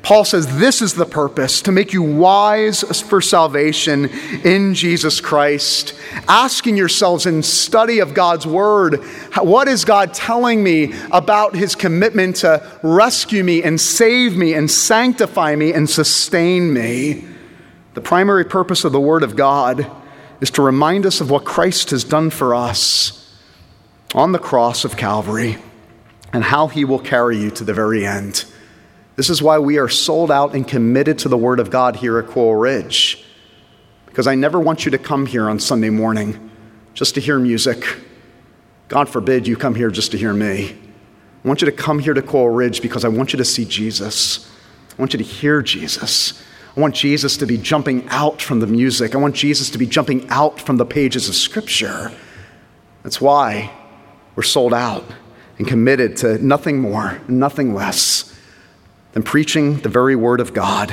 Paul 0.02 0.24
says 0.24 0.58
this 0.58 0.80
is 0.80 0.94
the 0.94 1.04
purpose 1.04 1.60
to 1.62 1.72
make 1.72 1.92
you 1.92 2.02
wise 2.02 2.82
for 3.02 3.20
salvation 3.20 4.06
in 4.44 4.74
Jesus 4.74 5.20
Christ. 5.20 5.94
Asking 6.28 6.76
yourselves 6.76 7.26
in 7.26 7.42
study 7.42 7.98
of 7.98 8.14
God's 8.14 8.46
word, 8.46 9.02
what 9.36 9.68
is 9.68 9.84
God 9.84 10.14
telling 10.14 10.62
me 10.62 10.94
about 11.10 11.54
his 11.54 11.74
commitment 11.74 12.36
to 12.36 12.66
rescue 12.82 13.44
me 13.44 13.62
and 13.62 13.80
save 13.80 14.36
me 14.36 14.54
and 14.54 14.70
sanctify 14.70 15.56
me 15.56 15.72
and 15.72 15.90
sustain 15.90 16.72
me? 16.72 17.24
The 17.94 18.00
primary 18.00 18.44
purpose 18.44 18.84
of 18.84 18.92
the 18.92 19.00
word 19.00 19.22
of 19.22 19.36
God 19.36 19.90
is 20.40 20.50
to 20.52 20.62
remind 20.62 21.04
us 21.04 21.20
of 21.20 21.30
what 21.30 21.44
Christ 21.44 21.90
has 21.90 22.04
done 22.04 22.30
for 22.30 22.54
us 22.54 23.36
on 24.14 24.32
the 24.32 24.38
cross 24.38 24.84
of 24.84 24.96
Calvary 24.96 25.58
and 26.32 26.44
how 26.44 26.68
he 26.68 26.84
will 26.84 27.00
carry 27.00 27.36
you 27.36 27.50
to 27.50 27.64
the 27.64 27.74
very 27.74 28.06
end. 28.06 28.44
This 29.18 29.30
is 29.30 29.42
why 29.42 29.58
we 29.58 29.78
are 29.78 29.88
sold 29.88 30.30
out 30.30 30.54
and 30.54 30.66
committed 30.66 31.18
to 31.18 31.28
the 31.28 31.36
Word 31.36 31.58
of 31.58 31.70
God 31.70 31.96
here 31.96 32.20
at 32.20 32.28
Coral 32.28 32.54
Ridge. 32.54 33.24
Because 34.06 34.28
I 34.28 34.36
never 34.36 34.60
want 34.60 34.84
you 34.84 34.92
to 34.92 34.98
come 34.98 35.26
here 35.26 35.50
on 35.50 35.58
Sunday 35.58 35.90
morning 35.90 36.52
just 36.94 37.16
to 37.16 37.20
hear 37.20 37.36
music. 37.40 37.84
God 38.86 39.08
forbid 39.08 39.48
you 39.48 39.56
come 39.56 39.74
here 39.74 39.90
just 39.90 40.12
to 40.12 40.18
hear 40.18 40.32
me. 40.32 40.70
I 40.70 41.48
want 41.48 41.60
you 41.60 41.66
to 41.66 41.72
come 41.72 41.98
here 41.98 42.14
to 42.14 42.22
Coral 42.22 42.54
Ridge 42.54 42.80
because 42.80 43.04
I 43.04 43.08
want 43.08 43.32
you 43.32 43.38
to 43.38 43.44
see 43.44 43.64
Jesus. 43.64 44.48
I 44.96 45.02
want 45.02 45.12
you 45.12 45.18
to 45.18 45.24
hear 45.24 45.62
Jesus. 45.62 46.40
I 46.76 46.80
want 46.80 46.94
Jesus 46.94 47.36
to 47.38 47.46
be 47.46 47.58
jumping 47.58 48.08
out 48.10 48.40
from 48.40 48.60
the 48.60 48.68
music. 48.68 49.16
I 49.16 49.18
want 49.18 49.34
Jesus 49.34 49.68
to 49.70 49.78
be 49.78 49.86
jumping 49.86 50.28
out 50.28 50.60
from 50.60 50.76
the 50.76 50.86
pages 50.86 51.28
of 51.28 51.34
Scripture. 51.34 52.12
That's 53.02 53.20
why 53.20 53.72
we're 54.36 54.44
sold 54.44 54.72
out 54.72 55.04
and 55.58 55.66
committed 55.66 56.18
to 56.18 56.38
nothing 56.38 56.78
more, 56.78 57.20
nothing 57.26 57.74
less 57.74 58.27
than 59.18 59.24
preaching 59.24 59.78
the 59.80 59.88
very 59.88 60.14
word 60.14 60.38
of 60.38 60.54
God, 60.54 60.92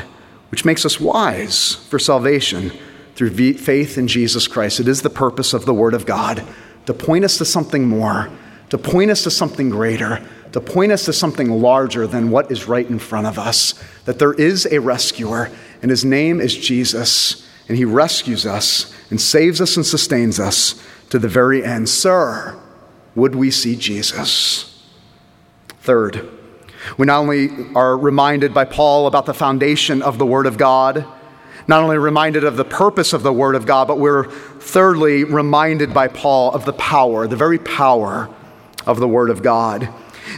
which 0.49 0.65
makes 0.65 0.83
us 0.83 0.99
wise 0.99 1.75
for 1.75 1.99
salvation 1.99 2.71
through 3.13 3.53
faith 3.53 3.99
in 3.99 4.07
Jesus 4.07 4.47
Christ. 4.47 4.79
It 4.79 4.87
is 4.87 5.03
the 5.03 5.11
purpose 5.11 5.53
of 5.53 5.67
the 5.67 5.75
word 5.75 5.93
of 5.93 6.07
God 6.07 6.43
to 6.87 6.93
point 6.95 7.23
us 7.23 7.37
to 7.37 7.45
something 7.45 7.87
more, 7.87 8.31
to 8.71 8.79
point 8.79 9.11
us 9.11 9.21
to 9.25 9.29
something 9.29 9.69
greater, 9.69 10.27
to 10.53 10.59
point 10.59 10.91
us 10.91 11.05
to 11.05 11.13
something 11.13 11.61
larger 11.61 12.07
than 12.07 12.31
what 12.31 12.51
is 12.51 12.67
right 12.67 12.89
in 12.89 12.97
front 12.97 13.27
of 13.27 13.37
us. 13.37 13.75
That 14.05 14.17
there 14.17 14.33
is 14.33 14.65
a 14.71 14.79
rescuer, 14.79 15.51
and 15.83 15.91
his 15.91 16.03
name 16.03 16.41
is 16.41 16.57
Jesus, 16.57 17.47
and 17.67 17.77
he 17.77 17.85
rescues 17.85 18.43
us 18.43 18.91
and 19.11 19.21
saves 19.21 19.61
us 19.61 19.77
and 19.77 19.85
sustains 19.85 20.39
us 20.39 20.83
to 21.11 21.19
the 21.19 21.27
very 21.27 21.63
end. 21.63 21.89
Sir, 21.89 22.59
would 23.13 23.35
we 23.35 23.51
see 23.51 23.75
Jesus? 23.75 24.83
Third, 25.81 26.27
we 26.97 27.05
not 27.05 27.19
only 27.19 27.49
are 27.75 27.97
reminded 27.97 28.53
by 28.53 28.65
Paul 28.65 29.07
about 29.07 29.25
the 29.25 29.33
foundation 29.33 30.01
of 30.01 30.17
the 30.17 30.25
Word 30.25 30.45
of 30.45 30.57
God, 30.57 31.05
not 31.67 31.81
only 31.81 31.97
reminded 31.97 32.43
of 32.43 32.57
the 32.57 32.65
purpose 32.65 33.13
of 33.13 33.23
the 33.23 33.33
Word 33.33 33.55
of 33.55 33.65
God, 33.65 33.87
but 33.87 33.99
we're 33.99 34.29
thirdly 34.29 35.23
reminded 35.23 35.93
by 35.93 36.07
Paul 36.07 36.53
of 36.53 36.65
the 36.65 36.73
power, 36.73 37.27
the 37.27 37.35
very 37.35 37.57
power 37.57 38.29
of 38.85 38.99
the 38.99 39.07
Word 39.07 39.29
of 39.29 39.41
God. 39.41 39.89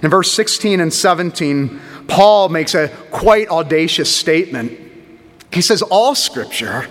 In 0.02 0.10
verse 0.10 0.32
16 0.32 0.80
and 0.80 0.94
17, 0.94 1.82
Paul 2.08 2.50
makes 2.50 2.76
a 2.76 2.90
quite 3.12 3.50
audacious 3.50 4.14
statement. 4.14 4.80
He 5.52 5.62
says, 5.62 5.82
All 5.82 6.16
scripture, 6.16 6.88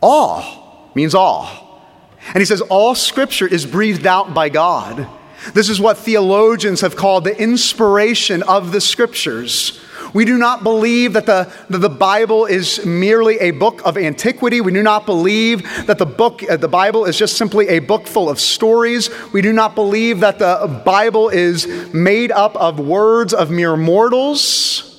all 0.00 0.90
means 0.94 1.14
all. 1.14 1.82
And 2.28 2.38
he 2.38 2.44
says, 2.44 2.60
All 2.60 2.94
scripture 2.94 3.46
is 3.46 3.66
breathed 3.66 4.06
out 4.06 4.32
by 4.32 4.48
God 4.48 5.08
this 5.52 5.68
is 5.68 5.80
what 5.80 5.98
theologians 5.98 6.80
have 6.80 6.96
called 6.96 7.24
the 7.24 7.38
inspiration 7.40 8.42
of 8.44 8.72
the 8.72 8.80
scriptures. 8.80 9.80
We 10.12 10.24
do 10.24 10.38
not 10.38 10.62
believe 10.62 11.14
that 11.14 11.26
the, 11.26 11.52
that 11.70 11.78
the 11.78 11.88
Bible 11.88 12.46
is 12.46 12.84
merely 12.86 13.38
a 13.40 13.50
book 13.50 13.82
of 13.84 13.98
antiquity. 13.98 14.60
We 14.60 14.72
do 14.72 14.82
not 14.82 15.06
believe 15.06 15.62
that 15.86 15.98
the 15.98 16.06
book, 16.06 16.42
uh, 16.48 16.56
the 16.56 16.68
Bible 16.68 17.04
is 17.04 17.18
just 17.18 17.36
simply 17.36 17.68
a 17.68 17.80
book 17.80 18.06
full 18.06 18.30
of 18.30 18.38
stories. 18.38 19.10
We 19.32 19.42
do 19.42 19.52
not 19.52 19.74
believe 19.74 20.20
that 20.20 20.38
the 20.38 20.82
Bible 20.84 21.30
is 21.30 21.66
made 21.92 22.30
up 22.30 22.54
of 22.56 22.78
words 22.78 23.34
of 23.34 23.50
mere 23.50 23.76
mortals. 23.76 24.90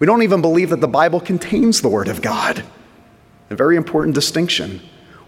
We 0.00 0.06
don't 0.06 0.22
even 0.22 0.42
believe 0.42 0.70
that 0.70 0.80
the 0.80 0.88
Bible 0.88 1.20
contains 1.20 1.80
the 1.80 1.88
Word 1.88 2.08
of 2.08 2.20
God. 2.20 2.64
A 3.50 3.54
very 3.54 3.76
important 3.76 4.14
distinction. 4.14 4.80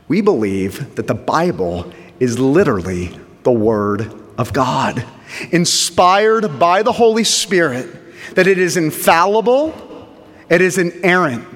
We 0.08 0.20
believe 0.20 0.96
that 0.96 1.06
the 1.06 1.14
Bible 1.14 1.92
is 2.18 2.40
literally 2.40 3.16
the 3.48 3.52
Word 3.52 4.12
of 4.36 4.52
God, 4.52 5.02
inspired 5.52 6.58
by 6.58 6.82
the 6.82 6.92
Holy 6.92 7.24
Spirit, 7.24 7.88
that 8.34 8.46
it 8.46 8.58
is 8.58 8.76
infallible, 8.76 9.72
it 10.50 10.60
is 10.60 10.76
inerrant. 10.76 11.48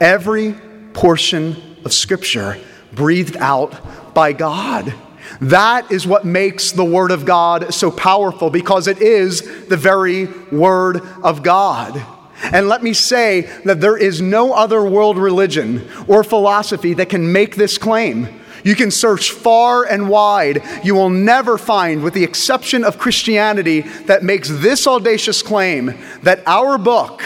Every 0.00 0.56
portion 0.94 1.76
of 1.84 1.92
Scripture 1.92 2.58
breathed 2.92 3.36
out 3.36 4.14
by 4.14 4.32
God. 4.32 4.92
That 5.40 5.92
is 5.92 6.08
what 6.08 6.24
makes 6.24 6.72
the 6.72 6.84
Word 6.84 7.12
of 7.12 7.24
God 7.24 7.72
so 7.72 7.92
powerful 7.92 8.50
because 8.50 8.88
it 8.88 9.00
is 9.00 9.68
the 9.68 9.76
very 9.76 10.26
Word 10.50 11.02
of 11.22 11.44
God. 11.44 12.04
And 12.42 12.68
let 12.68 12.82
me 12.82 12.94
say 12.94 13.42
that 13.64 13.80
there 13.80 13.96
is 13.96 14.20
no 14.20 14.54
other 14.54 14.82
world 14.82 15.18
religion 15.18 15.88
or 16.08 16.24
philosophy 16.24 16.94
that 16.94 17.10
can 17.10 17.30
make 17.30 17.54
this 17.54 17.78
claim. 17.78 18.40
You 18.64 18.74
can 18.74 18.90
search 18.90 19.32
far 19.32 19.84
and 19.84 20.08
wide. 20.08 20.62
You 20.84 20.94
will 20.94 21.10
never 21.10 21.58
find, 21.58 22.02
with 22.02 22.14
the 22.14 22.24
exception 22.24 22.84
of 22.84 22.98
Christianity, 22.98 23.80
that 24.06 24.22
makes 24.22 24.48
this 24.48 24.86
audacious 24.86 25.42
claim 25.42 25.98
that 26.22 26.42
our 26.46 26.78
book 26.78 27.22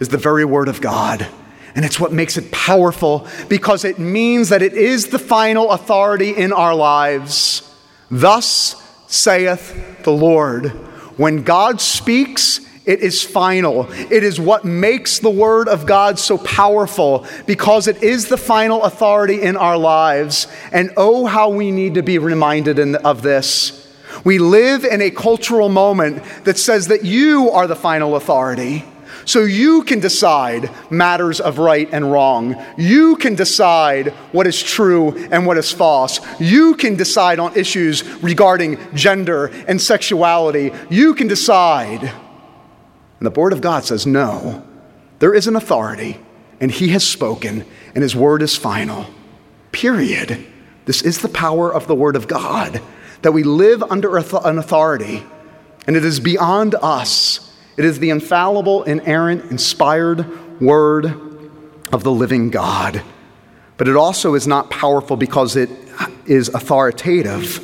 is 0.00 0.08
the 0.08 0.18
very 0.18 0.44
Word 0.44 0.68
of 0.68 0.80
God. 0.80 1.26
And 1.74 1.84
it's 1.84 2.00
what 2.00 2.12
makes 2.12 2.36
it 2.38 2.50
powerful 2.50 3.28
because 3.48 3.84
it 3.84 3.98
means 3.98 4.48
that 4.48 4.62
it 4.62 4.72
is 4.72 5.08
the 5.08 5.18
final 5.18 5.70
authority 5.70 6.30
in 6.30 6.52
our 6.52 6.74
lives. 6.74 7.62
Thus 8.10 8.82
saith 9.06 10.02
the 10.02 10.12
Lord. 10.12 10.68
When 11.18 11.42
God 11.42 11.80
speaks, 11.80 12.60
It 12.86 13.00
is 13.00 13.20
final. 13.20 13.90
It 13.90 14.22
is 14.22 14.38
what 14.38 14.64
makes 14.64 15.18
the 15.18 15.28
Word 15.30 15.68
of 15.68 15.86
God 15.86 16.20
so 16.20 16.38
powerful 16.38 17.26
because 17.44 17.88
it 17.88 18.00
is 18.00 18.28
the 18.28 18.36
final 18.36 18.84
authority 18.84 19.42
in 19.42 19.56
our 19.56 19.76
lives. 19.76 20.46
And 20.70 20.92
oh, 20.96 21.26
how 21.26 21.48
we 21.48 21.72
need 21.72 21.94
to 21.94 22.04
be 22.04 22.18
reminded 22.18 22.78
of 22.78 23.22
this. 23.22 23.82
We 24.24 24.38
live 24.38 24.84
in 24.84 25.02
a 25.02 25.10
cultural 25.10 25.68
moment 25.68 26.22
that 26.44 26.58
says 26.58 26.86
that 26.88 27.04
you 27.04 27.50
are 27.50 27.66
the 27.66 27.74
final 27.74 28.14
authority. 28.14 28.84
So 29.24 29.40
you 29.40 29.82
can 29.82 29.98
decide 29.98 30.70
matters 30.88 31.40
of 31.40 31.58
right 31.58 31.88
and 31.90 32.12
wrong. 32.12 32.54
You 32.76 33.16
can 33.16 33.34
decide 33.34 34.10
what 34.30 34.46
is 34.46 34.62
true 34.62 35.16
and 35.32 35.44
what 35.44 35.58
is 35.58 35.72
false. 35.72 36.20
You 36.38 36.76
can 36.76 36.94
decide 36.94 37.40
on 37.40 37.56
issues 37.56 38.04
regarding 38.22 38.78
gender 38.94 39.46
and 39.66 39.82
sexuality. 39.82 40.70
You 40.88 41.14
can 41.14 41.26
decide. 41.26 42.12
And 43.18 43.26
the 43.26 43.40
Word 43.40 43.52
of 43.52 43.60
God 43.60 43.84
says, 43.84 44.06
no, 44.06 44.62
there 45.18 45.34
is 45.34 45.46
an 45.46 45.56
authority, 45.56 46.18
and 46.60 46.70
He 46.70 46.88
has 46.88 47.06
spoken, 47.06 47.64
and 47.94 48.02
His 48.02 48.14
word 48.14 48.42
is 48.42 48.56
final. 48.56 49.06
Period. 49.72 50.44
This 50.84 51.02
is 51.02 51.20
the 51.20 51.28
power 51.28 51.72
of 51.72 51.86
the 51.86 51.94
Word 51.94 52.16
of 52.16 52.28
God, 52.28 52.80
that 53.22 53.32
we 53.32 53.42
live 53.42 53.82
under 53.82 54.16
an 54.16 54.58
authority, 54.58 55.24
and 55.86 55.96
it 55.96 56.04
is 56.04 56.20
beyond 56.20 56.74
us. 56.76 57.54
It 57.76 57.84
is 57.84 57.98
the 57.98 58.10
infallible, 58.10 58.84
inerrant, 58.84 59.50
inspired 59.50 60.60
Word 60.60 61.06
of 61.92 62.04
the 62.04 62.12
living 62.12 62.50
God. 62.50 63.02
But 63.76 63.88
it 63.88 63.96
also 63.96 64.34
is 64.34 64.46
not 64.46 64.70
powerful 64.70 65.16
because 65.16 65.56
it 65.56 65.70
is 66.26 66.48
authoritative. 66.48 67.62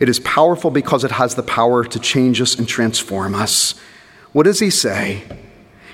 It 0.00 0.08
is 0.08 0.18
powerful 0.20 0.70
because 0.70 1.04
it 1.04 1.10
has 1.10 1.34
the 1.34 1.42
power 1.42 1.84
to 1.84 1.98
change 1.98 2.40
us 2.40 2.54
and 2.54 2.66
transform 2.66 3.34
us. 3.34 3.74
What 4.32 4.44
does 4.44 4.60
he 4.60 4.70
say? 4.70 5.22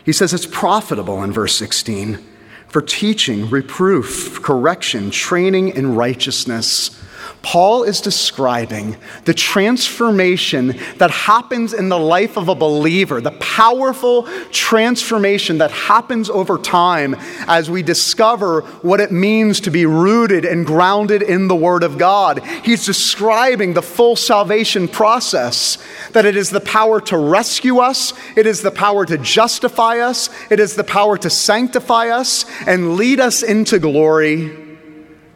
He 0.05 0.12
says 0.12 0.33
it's 0.33 0.47
profitable 0.47 1.23
in 1.23 1.33
verse 1.33 1.57
16 1.57 2.25
for 2.69 2.83
teaching, 2.83 3.49
reproof, 3.49 4.43
correction, 4.43 5.11
training 5.11 5.71
in 5.71 5.95
righteousness 5.95 7.02
Paul 7.47 7.85
is 7.85 8.00
describing 8.00 8.97
the 9.25 9.33
transformation 9.33 10.75
that 10.97 11.12
happens 11.12 11.73
in 11.73 11.88
the 11.88 11.99
life 11.99 12.37
of 12.37 12.49
a 12.49 12.57
believer, 12.57 13.21
the 13.21 13.31
powerful 13.31 14.25
transformation 14.50 15.59
that 15.59 15.71
happens 15.71 16.29
over 16.29 16.59
time 16.59 17.15
as 17.47 17.71
we 17.71 17.85
discover 17.85 18.62
what 18.83 18.99
it 18.99 19.12
means 19.12 19.61
to 19.61 19.71
be 19.71 19.87
rooted 19.87 20.45
and 20.45 20.67
grounded 20.67 21.23
in 21.23 21.47
the 21.47 21.55
Word 21.55 21.85
of 21.85 21.99
God. 21.99 22.45
He's 22.65 22.85
describing 22.85 23.75
the 23.75 23.81
full 23.81 24.17
salvation 24.17 24.88
process 24.88 25.79
that 26.15 26.26
it 26.26 26.37
is 26.37 26.50
the 26.50 26.61
power 26.61 27.00
to 27.03 27.17
rescue 27.17 27.79
us, 27.79 28.12
it 28.35 28.49
is 28.49 28.62
the 28.62 28.73
power 28.73 29.07
to 29.07 29.19
justify 29.19 30.00
us, 30.00 30.31
it 30.50 30.59
is 30.59 30.75
the 30.75 30.83
power 30.83 31.17
to 31.19 31.31
sanctify 31.31 32.09
us 32.09 32.45
and 32.67 32.97
lead 32.97 33.21
us 33.21 33.45
into 33.45 33.79
glory. 33.79 34.65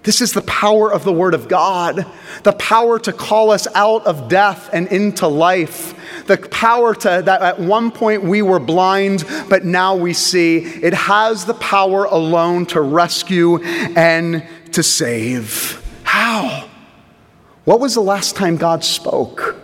This 0.02 0.23
is 0.23 0.33
the 0.33 0.42
power 0.42 0.90
of 0.90 1.04
the 1.04 1.12
Word 1.12 1.35
of 1.35 1.47
God, 1.47 2.07
the 2.42 2.54
power 2.54 2.99
to 3.00 3.12
call 3.12 3.50
us 3.50 3.66
out 3.75 4.07
of 4.07 4.28
death 4.28 4.71
and 4.73 4.88
into 4.88 5.28
life, 5.28 5.95
the 6.26 6.38
power 6.38 6.95
to 6.95 7.23
that 7.25 7.42
at 7.42 7.61
one 7.61 7.90
point 7.90 8.23
we 8.23 8.40
were 8.40 8.59
blind, 8.59 9.25
but 9.50 9.64
now 9.64 9.95
we 9.95 10.14
see. 10.14 10.59
It 10.59 10.95
has 10.95 11.45
the 11.45 11.54
power 11.54 12.04
alone 12.04 12.64
to 12.66 12.80
rescue 12.80 13.62
and 13.62 14.47
to 14.73 14.83
save. 14.83 15.87
How? 16.02 16.66
What 17.64 17.78
was 17.78 17.95
the 17.95 18.00
last 18.00 18.37
time 18.37 18.57
God 18.57 18.85
spoke? 18.85 19.57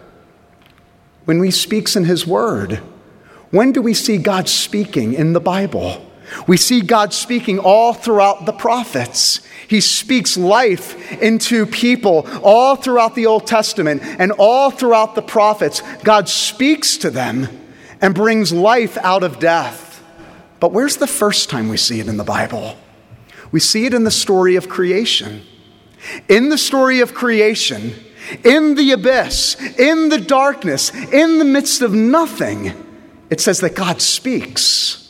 When 1.24 1.42
He 1.42 1.50
speaks 1.50 1.96
in 1.96 2.04
His 2.04 2.26
Word. 2.26 2.82
When 3.50 3.72
do 3.72 3.80
we 3.80 3.94
see 3.94 4.18
God 4.18 4.48
speaking 4.48 5.14
in 5.14 5.32
the 5.32 5.40
Bible? 5.40 6.05
We 6.46 6.56
see 6.56 6.80
God 6.80 7.12
speaking 7.12 7.58
all 7.58 7.92
throughout 7.92 8.46
the 8.46 8.52
prophets. 8.52 9.40
He 9.68 9.80
speaks 9.80 10.36
life 10.36 11.20
into 11.20 11.66
people 11.66 12.26
all 12.42 12.76
throughout 12.76 13.14
the 13.14 13.26
Old 13.26 13.46
Testament 13.46 14.02
and 14.02 14.32
all 14.32 14.70
throughout 14.70 15.14
the 15.14 15.22
prophets. 15.22 15.82
God 16.04 16.28
speaks 16.28 16.96
to 16.98 17.10
them 17.10 17.48
and 18.00 18.14
brings 18.14 18.52
life 18.52 18.96
out 18.98 19.22
of 19.22 19.38
death. 19.38 20.02
But 20.60 20.72
where's 20.72 20.96
the 20.96 21.06
first 21.06 21.50
time 21.50 21.68
we 21.68 21.76
see 21.76 22.00
it 22.00 22.08
in 22.08 22.16
the 22.16 22.24
Bible? 22.24 22.76
We 23.50 23.60
see 23.60 23.86
it 23.86 23.94
in 23.94 24.04
the 24.04 24.10
story 24.10 24.56
of 24.56 24.68
creation. 24.68 25.42
In 26.28 26.50
the 26.50 26.58
story 26.58 27.00
of 27.00 27.14
creation, 27.14 27.94
in 28.44 28.74
the 28.74 28.92
abyss, 28.92 29.56
in 29.78 30.08
the 30.08 30.20
darkness, 30.20 30.94
in 30.94 31.38
the 31.38 31.44
midst 31.44 31.82
of 31.82 31.92
nothing, 31.92 32.72
it 33.30 33.40
says 33.40 33.60
that 33.60 33.74
God 33.74 34.00
speaks 34.00 35.05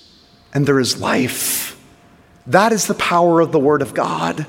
and 0.57 0.67
there 0.67 0.81
is 0.81 1.03
life. 1.03 1.79
That 2.47 2.73
is 2.73 2.87
the 2.87 2.95
power 2.95 3.43
of 3.43 3.53
the 3.53 3.59
Word 3.59 3.83
of 3.83 3.93
God. 3.93 4.47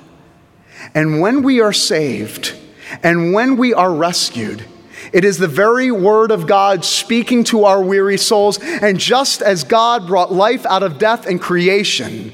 And 0.96 1.20
when 1.20 1.43
we 1.43 1.60
are 1.60 1.74
saved 1.74 2.56
and 3.04 3.34
when 3.34 3.58
we 3.58 3.74
are 3.74 3.93
rescued, 3.93 4.63
it 5.12 5.26
is 5.26 5.38
the 5.38 5.50
very 5.50 5.91
Word 5.91 6.32
of 6.32 6.48
God 6.48 6.86
speaking 6.86 7.43
to 7.46 7.65
our 7.65 7.84
weary 7.84 8.15
souls. 8.15 8.58
And 8.58 8.98
just 8.98 9.41
as 9.41 9.65
God 9.65 10.08
brought 10.08 10.32
life 10.32 10.65
out 10.65 10.82
of 10.82 10.98
death 10.98 11.28
and 11.28 11.41
creation, 11.41 12.32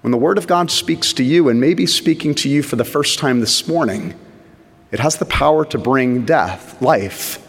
when 0.00 0.10
the 0.10 0.16
Word 0.16 0.38
of 0.38 0.46
God 0.46 0.70
speaks 0.70 1.12
to 1.12 1.22
you 1.22 1.50
and 1.50 1.60
maybe 1.60 1.84
speaking 1.84 2.34
to 2.36 2.48
you 2.48 2.62
for 2.62 2.76
the 2.76 2.86
first 2.86 3.18
time 3.18 3.40
this 3.40 3.68
morning, 3.68 4.14
it 4.90 5.00
has 5.00 5.18
the 5.18 5.26
power 5.26 5.66
to 5.66 5.76
bring 5.76 6.24
death, 6.24 6.80
life, 6.80 7.46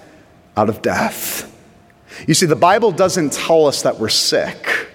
out 0.57 0.67
of 0.67 0.81
death. 0.81 1.50
You 2.27 2.33
see, 2.33 2.45
the 2.45 2.55
Bible 2.55 2.91
doesn't 2.91 3.33
tell 3.33 3.67
us 3.67 3.81
that 3.83 3.99
we're 3.99 4.09
sick. 4.09 4.89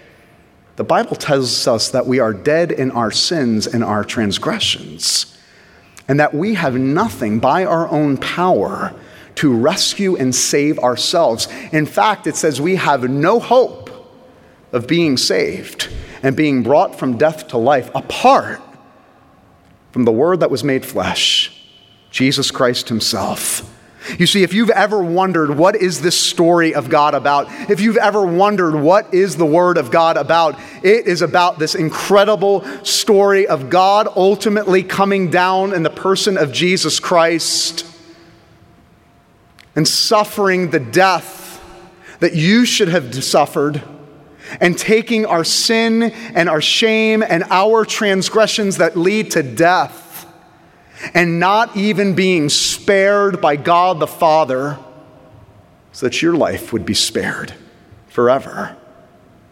The 0.77 0.85
Bible 0.85 1.17
tells 1.17 1.67
us 1.67 1.91
that 1.91 2.07
we 2.07 2.19
are 2.19 2.33
dead 2.33 2.71
in 2.71 2.91
our 2.91 3.11
sins 3.11 3.67
and 3.67 3.83
our 3.83 4.05
transgressions, 4.05 5.39
and 6.07 6.21
that 6.21 6.35
we 6.35 6.55
have 6.55 6.75
nothing 6.75 7.41
by 7.41 7.65
our 7.65 7.89
own 7.89 8.19
power 8.19 8.95
to 9.37 9.55
rescue 9.55 10.17
and 10.17 10.35
save 10.35 10.79
ourselves. 10.79 11.49
In 11.73 11.87
fact, 11.87 12.27
it 12.27 12.37
says 12.37 12.61
we 12.61 12.77
have 12.77 13.09
no 13.09 13.41
hope 13.41 13.91
of 14.73 14.87
being 14.87 15.17
saved 15.17 15.89
and 16.23 16.37
being 16.37 16.63
brought 16.63 16.99
from 16.99 17.17
death 17.17 17.49
to 17.49 17.59
life 17.59 17.91
apart 17.95 18.61
from 19.93 20.05
the 20.05 20.13
Word 20.13 20.41
that 20.41 20.51
was 20.51 20.63
made 20.63 20.85
flesh, 20.85 21.53
Jesus 22.11 22.51
Christ 22.51 22.89
Himself. 22.89 23.73
You 24.19 24.27
see, 24.27 24.43
if 24.43 24.55
you've 24.55 24.71
ever 24.71 25.03
wondered 25.03 25.51
what 25.57 25.77
is 25.77 26.01
this 26.01 26.19
story 26.19 26.75
of 26.75 26.89
God 26.89 27.15
about, 27.15 27.49
if 27.71 27.81
you've 27.81 27.97
ever 27.97 28.25
wondered 28.25 28.75
what 28.75 29.13
is 29.13 29.37
the 29.37 29.47
Word 29.47 29.79
of 29.79 29.91
God 29.91 30.17
about, 30.17 30.59
it 30.83 31.07
is 31.07 31.23
about 31.23 31.59
this 31.59 31.75
incredible 31.75 32.65
story 32.85 33.47
of 33.47 33.69
God 33.69 34.09
ultimately 34.17 34.83
coming 34.83 35.31
down 35.31 35.73
in 35.73 35.83
the 35.83 35.91
person 35.91 36.39
of 36.39 36.53
Jesus 36.53 37.01
Christ 37.01 37.85
and 39.75 39.87
suffering 39.87 40.71
the 40.71 40.81
death 40.81 41.63
that 42.21 42.35
you 42.35 42.65
should 42.65 42.89
have 42.89 43.23
suffered 43.23 43.83
and 44.61 44.79
taking 44.79 45.27
our 45.27 45.45
sin 45.45 46.05
and 46.05 46.49
our 46.49 46.61
shame 46.61 47.23
and 47.23 47.45
our 47.51 47.85
transgressions 47.85 48.79
that 48.79 48.97
lead 48.97 49.33
to 49.33 49.43
death 49.43 50.06
and 51.15 51.39
not 51.39 51.77
even 51.77 52.15
being 52.15 52.49
spared 52.49 53.41
by 53.41 53.57
God 53.57 54.01
the 54.01 54.07
Father 54.07 54.79
so 55.93 56.07
that 56.07 56.21
your 56.23 56.35
life 56.35 56.73
would 56.73 56.85
be 56.85 56.95
spared 56.95 57.55
forever. 58.09 58.77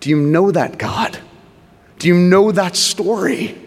Do 0.00 0.10
you 0.10 0.20
know 0.20 0.50
that 0.50 0.78
God? 0.78 1.18
Do 1.98 2.08
you 2.08 2.16
know 2.16 2.52
that 2.52 2.76
story? 2.76 3.58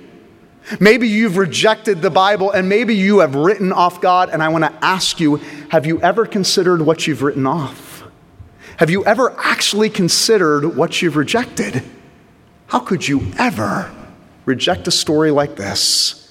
Maybe 0.80 1.08
you've 1.08 1.38
rejected 1.38 2.02
the 2.02 2.10
Bible 2.10 2.52
and 2.52 2.68
maybe 2.68 2.96
you 2.96 3.20
have 3.20 3.36
written 3.36 3.72
off 3.72 4.02
God, 4.02 4.30
and 4.30 4.44
I 4.44 4.50
want 4.50 4.63
to 4.66 4.86
ask 4.86 5.20
you 5.20 5.38
have 5.70 5.86
you 5.86 6.02
ever 6.02 6.26
considered 6.26 6.82
what 6.82 7.08
you've 7.08 7.22
written 7.22 7.48
off? 7.48 8.04
Have 8.78 8.90
you 8.90 9.04
ever 9.06 9.36
actually 9.40 9.90
considered 9.90 10.76
what 10.76 11.02
you've 11.02 11.16
rejected? 11.16 11.84
How 12.68 12.80
could 12.80 13.08
you 13.08 13.32
ever 13.40 13.92
reject 14.46 14.88
a 14.88 14.92
story 14.92 15.32
like 15.32 15.56
this? 15.56 16.27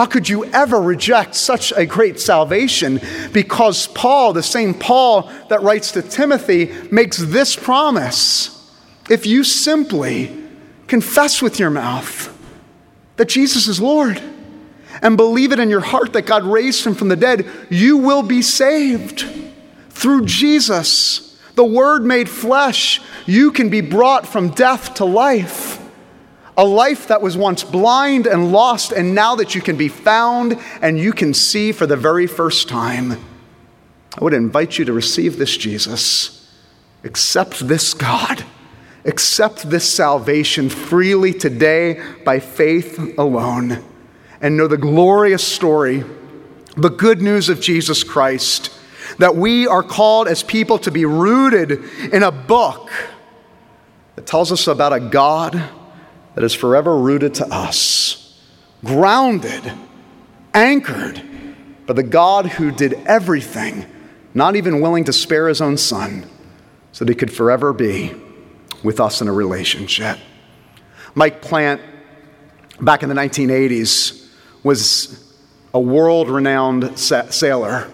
How 0.00 0.06
could 0.06 0.30
you 0.30 0.46
ever 0.46 0.80
reject 0.80 1.34
such 1.34 1.72
a 1.72 1.84
great 1.84 2.18
salvation? 2.18 3.02
Because 3.34 3.86
Paul, 3.88 4.32
the 4.32 4.42
same 4.42 4.72
Paul 4.72 5.30
that 5.50 5.60
writes 5.60 5.92
to 5.92 6.00
Timothy, 6.00 6.72
makes 6.90 7.18
this 7.18 7.54
promise. 7.54 8.66
If 9.10 9.26
you 9.26 9.44
simply 9.44 10.34
confess 10.86 11.42
with 11.42 11.58
your 11.58 11.68
mouth 11.68 12.34
that 13.16 13.28
Jesus 13.28 13.68
is 13.68 13.78
Lord 13.78 14.22
and 15.02 15.18
believe 15.18 15.52
it 15.52 15.58
in 15.58 15.68
your 15.68 15.80
heart 15.80 16.14
that 16.14 16.24
God 16.24 16.44
raised 16.44 16.86
him 16.86 16.94
from 16.94 17.08
the 17.08 17.14
dead, 17.16 17.46
you 17.68 17.98
will 17.98 18.22
be 18.22 18.40
saved. 18.40 19.26
Through 19.90 20.24
Jesus, 20.24 21.38
the 21.56 21.64
Word 21.66 22.06
made 22.06 22.30
flesh, 22.30 23.02
you 23.26 23.52
can 23.52 23.68
be 23.68 23.82
brought 23.82 24.26
from 24.26 24.48
death 24.48 24.94
to 24.94 25.04
life. 25.04 25.79
A 26.60 26.64
life 26.64 27.08
that 27.08 27.22
was 27.22 27.38
once 27.38 27.64
blind 27.64 28.26
and 28.26 28.52
lost, 28.52 28.92
and 28.92 29.14
now 29.14 29.34
that 29.36 29.54
you 29.54 29.62
can 29.62 29.78
be 29.78 29.88
found 29.88 30.58
and 30.82 30.98
you 30.98 31.14
can 31.14 31.32
see 31.32 31.72
for 31.72 31.86
the 31.86 31.96
very 31.96 32.26
first 32.26 32.68
time. 32.68 33.12
I 33.12 34.22
would 34.22 34.34
invite 34.34 34.76
you 34.76 34.84
to 34.84 34.92
receive 34.92 35.38
this 35.38 35.56
Jesus 35.56 36.36
accept 37.02 37.66
this 37.66 37.94
God. 37.94 38.44
Accept 39.06 39.70
this 39.70 39.90
salvation 39.90 40.68
freely 40.68 41.32
today 41.32 41.98
by 42.26 42.40
faith 42.40 43.16
alone 43.16 43.82
and 44.42 44.58
know 44.58 44.66
the 44.66 44.76
glorious 44.76 45.42
story, 45.42 46.04
the 46.76 46.90
good 46.90 47.22
news 47.22 47.48
of 47.48 47.62
Jesus 47.62 48.04
Christ, 48.04 48.70
that 49.16 49.34
we 49.34 49.66
are 49.66 49.82
called 49.82 50.28
as 50.28 50.42
people 50.42 50.76
to 50.80 50.90
be 50.90 51.06
rooted 51.06 51.82
in 52.12 52.22
a 52.22 52.30
book 52.30 52.90
that 54.16 54.26
tells 54.26 54.52
us 54.52 54.66
about 54.66 54.92
a 54.92 55.00
God 55.00 55.70
that 56.34 56.44
is 56.44 56.54
forever 56.54 56.96
rooted 56.96 57.34
to 57.34 57.46
us, 57.46 58.38
grounded, 58.84 59.72
anchored 60.54 61.22
by 61.86 61.94
the 61.94 62.02
God 62.02 62.46
who 62.46 62.70
did 62.70 62.94
everything, 63.06 63.86
not 64.34 64.56
even 64.56 64.80
willing 64.80 65.04
to 65.04 65.12
spare 65.12 65.48
his 65.48 65.60
own 65.60 65.76
son, 65.76 66.24
so 66.92 67.04
that 67.04 67.10
he 67.10 67.16
could 67.16 67.32
forever 67.32 67.72
be 67.72 68.12
with 68.82 69.00
us 69.00 69.20
in 69.20 69.28
a 69.28 69.32
relationship. 69.32 70.18
Mike 71.14 71.42
Plant, 71.42 71.80
back 72.80 73.02
in 73.02 73.08
the 73.08 73.14
1980s, 73.14 74.28
was 74.62 75.34
a 75.74 75.80
world 75.80 76.28
renowned 76.28 76.98
sa- 76.98 77.28
sailor. 77.30 77.90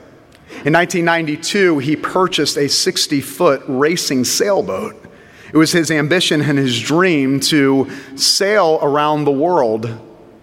In 0.65 0.73
1992, 0.73 1.79
he 1.79 1.97
purchased 1.97 2.57
a 2.57 2.69
60 2.69 3.21
foot 3.21 3.63
racing 3.67 4.25
sailboat. 4.25 5.03
It 5.53 5.57
was 5.57 5.73
his 5.73 5.91
ambition 5.91 6.43
and 6.43 6.59
his 6.59 6.81
dream 6.81 7.41
to 7.41 7.91
sail 8.17 8.79
around 8.83 9.25
the 9.25 9.33
world 9.33 9.99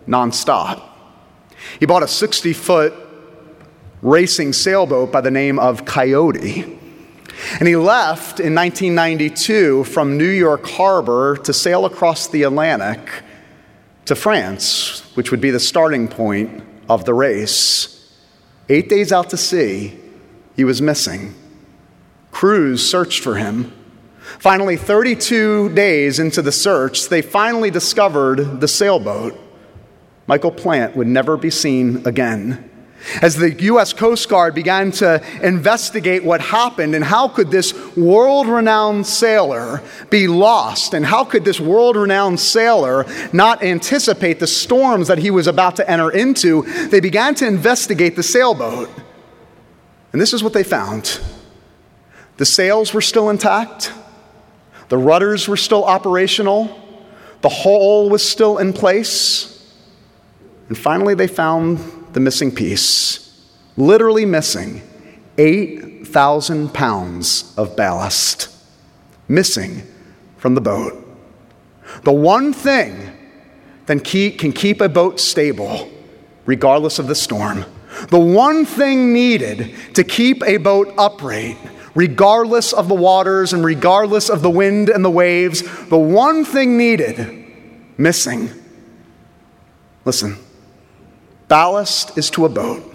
nonstop. 0.07 0.81
He 1.79 1.85
bought 1.85 2.03
a 2.03 2.07
60 2.07 2.53
foot 2.53 2.93
racing 4.01 4.53
sailboat 4.53 5.11
by 5.11 5.21
the 5.21 5.31
name 5.31 5.57
of 5.59 5.85
Coyote. 5.85 6.79
And 7.59 7.67
he 7.67 7.75
left 7.75 8.39
in 8.39 8.53
1992 8.53 9.85
from 9.85 10.17
New 10.17 10.29
York 10.29 10.65
Harbor 10.65 11.37
to 11.37 11.53
sail 11.53 11.85
across 11.85 12.27
the 12.27 12.43
Atlantic 12.43 12.99
to 14.05 14.15
France, 14.15 15.01
which 15.15 15.31
would 15.31 15.41
be 15.41 15.51
the 15.51 15.59
starting 15.59 16.07
point 16.07 16.63
of 16.89 17.05
the 17.05 17.13
race. 17.13 18.13
Eight 18.69 18.89
days 18.89 19.11
out 19.11 19.29
to 19.31 19.37
sea, 19.37 19.97
he 20.55 20.63
was 20.63 20.81
missing. 20.81 21.33
Crews 22.31 22.87
searched 22.87 23.21
for 23.21 23.35
him. 23.35 23.73
Finally, 24.39 24.77
32 24.77 25.69
days 25.69 26.19
into 26.19 26.41
the 26.41 26.51
search, 26.51 27.09
they 27.09 27.21
finally 27.21 27.71
discovered 27.71 28.61
the 28.61 28.67
sailboat. 28.67 29.39
Michael 30.27 30.51
Plant 30.51 30.95
would 30.95 31.07
never 31.07 31.37
be 31.37 31.49
seen 31.49 32.05
again 32.05 32.69
as 33.21 33.35
the 33.35 33.51
U.S. 33.63 33.93
Coast 33.93 34.29
Guard 34.29 34.55
began 34.55 34.91
to 34.91 35.21
investigate 35.41 36.23
what 36.23 36.41
happened 36.41 36.95
and 36.95 37.03
how 37.03 37.27
could 37.27 37.51
this 37.51 37.73
world 37.95 38.47
renowned 38.47 39.05
sailor 39.05 39.81
be 40.09 40.27
lost 40.27 40.93
and 40.93 41.05
how 41.05 41.23
could 41.23 41.45
this 41.45 41.59
world 41.59 41.95
renowned 41.95 42.39
sailor 42.39 43.05
not 43.33 43.63
anticipate 43.63 44.39
the 44.39 44.47
storms 44.47 45.07
that 45.07 45.17
he 45.17 45.31
was 45.31 45.47
about 45.47 45.75
to 45.77 45.89
enter 45.89 46.11
into, 46.11 46.63
they 46.87 46.99
began 46.99 47.35
to 47.35 47.47
investigate 47.47 48.15
the 48.15 48.23
sailboat. 48.23 48.89
And 50.11 50.21
this 50.21 50.33
is 50.33 50.43
what 50.43 50.53
they 50.53 50.63
found 50.63 51.19
the 52.37 52.45
sails 52.45 52.93
were 52.93 53.01
still 53.01 53.29
intact, 53.29 53.93
the 54.93 54.99
rudders 54.99 55.47
were 55.47 55.57
still 55.57 55.83
operational, 55.85 56.79
the 57.41 57.49
hull 57.49 58.11
was 58.11 58.23
still 58.23 58.59
in 58.59 58.71
place. 58.71 59.73
And 60.67 60.77
finally, 60.77 61.15
they 61.15 61.25
found 61.25 61.79
the 62.13 62.19
missing 62.19 62.53
piece, 62.53 63.43
literally 63.75 64.23
missing 64.23 64.83
8,000 65.39 66.75
pounds 66.75 67.55
of 67.57 67.75
ballast, 67.75 68.55
missing 69.27 69.81
from 70.37 70.53
the 70.53 70.61
boat. 70.61 70.93
The 72.03 72.13
one 72.13 72.53
thing 72.53 73.17
that 73.87 74.03
can 74.03 74.51
keep 74.51 74.79
a 74.79 74.89
boat 74.89 75.19
stable, 75.19 75.89
regardless 76.45 76.99
of 76.99 77.07
the 77.07 77.15
storm, 77.15 77.65
the 78.09 78.19
one 78.19 78.63
thing 78.63 79.11
needed 79.11 79.73
to 79.95 80.03
keep 80.03 80.43
a 80.43 80.57
boat 80.57 80.93
upright, 80.99 81.57
regardless 81.95 82.73
of 82.73 82.87
the 82.87 82.95
waters 82.95 83.53
and 83.53 83.63
regardless 83.63 84.29
of 84.29 84.41
the 84.41 84.49
wind 84.49 84.89
and 84.89 85.03
the 85.03 85.11
waves, 85.11 85.61
the 85.89 85.97
one 85.97 86.45
thing 86.45 86.77
needed, 86.77 87.45
missing. 87.97 88.49
Listen. 90.05 90.37
Ballast 91.47 92.17
is 92.17 92.29
to 92.31 92.45
a 92.45 92.49
boat 92.49 92.89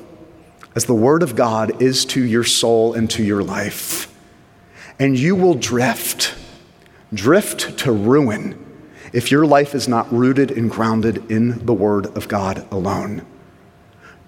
as 0.74 0.84
the 0.84 0.94
Word 0.94 1.22
of 1.22 1.36
God 1.36 1.82
is 1.82 2.04
to 2.06 2.24
your 2.24 2.44
soul 2.44 2.94
and 2.94 3.10
to 3.10 3.22
your 3.22 3.42
life. 3.42 4.14
And 4.98 5.18
you 5.18 5.34
will 5.34 5.54
drift, 5.54 6.34
drift 7.12 7.78
to 7.78 7.92
ruin 7.92 8.64
if 9.12 9.30
your 9.30 9.46
life 9.46 9.74
is 9.74 9.88
not 9.88 10.12
rooted 10.12 10.50
and 10.50 10.70
grounded 10.70 11.30
in 11.30 11.64
the 11.66 11.74
Word 11.74 12.06
of 12.16 12.28
God 12.28 12.66
alone. 12.72 13.24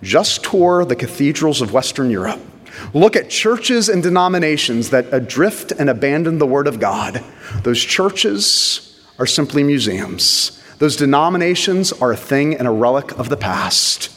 Just 0.02 0.42
tour 0.42 0.84
the 0.84 0.96
cathedrals 0.96 1.60
of 1.60 1.72
Western 1.72 2.10
Europe. 2.10 2.40
Look 2.94 3.16
at 3.16 3.30
churches 3.30 3.88
and 3.88 4.02
denominations 4.02 4.90
that 4.90 5.12
adrift 5.12 5.72
and 5.72 5.90
abandon 5.90 6.38
the 6.38 6.46
Word 6.46 6.66
of 6.66 6.80
God. 6.80 7.22
Those 7.62 7.82
churches 7.82 9.00
are 9.18 9.26
simply 9.26 9.62
museums. 9.62 10.62
Those 10.78 10.96
denominations 10.96 11.92
are 11.92 12.12
a 12.12 12.16
thing 12.16 12.54
and 12.54 12.66
a 12.66 12.70
relic 12.70 13.12
of 13.18 13.28
the 13.28 13.36
past. 13.36 14.10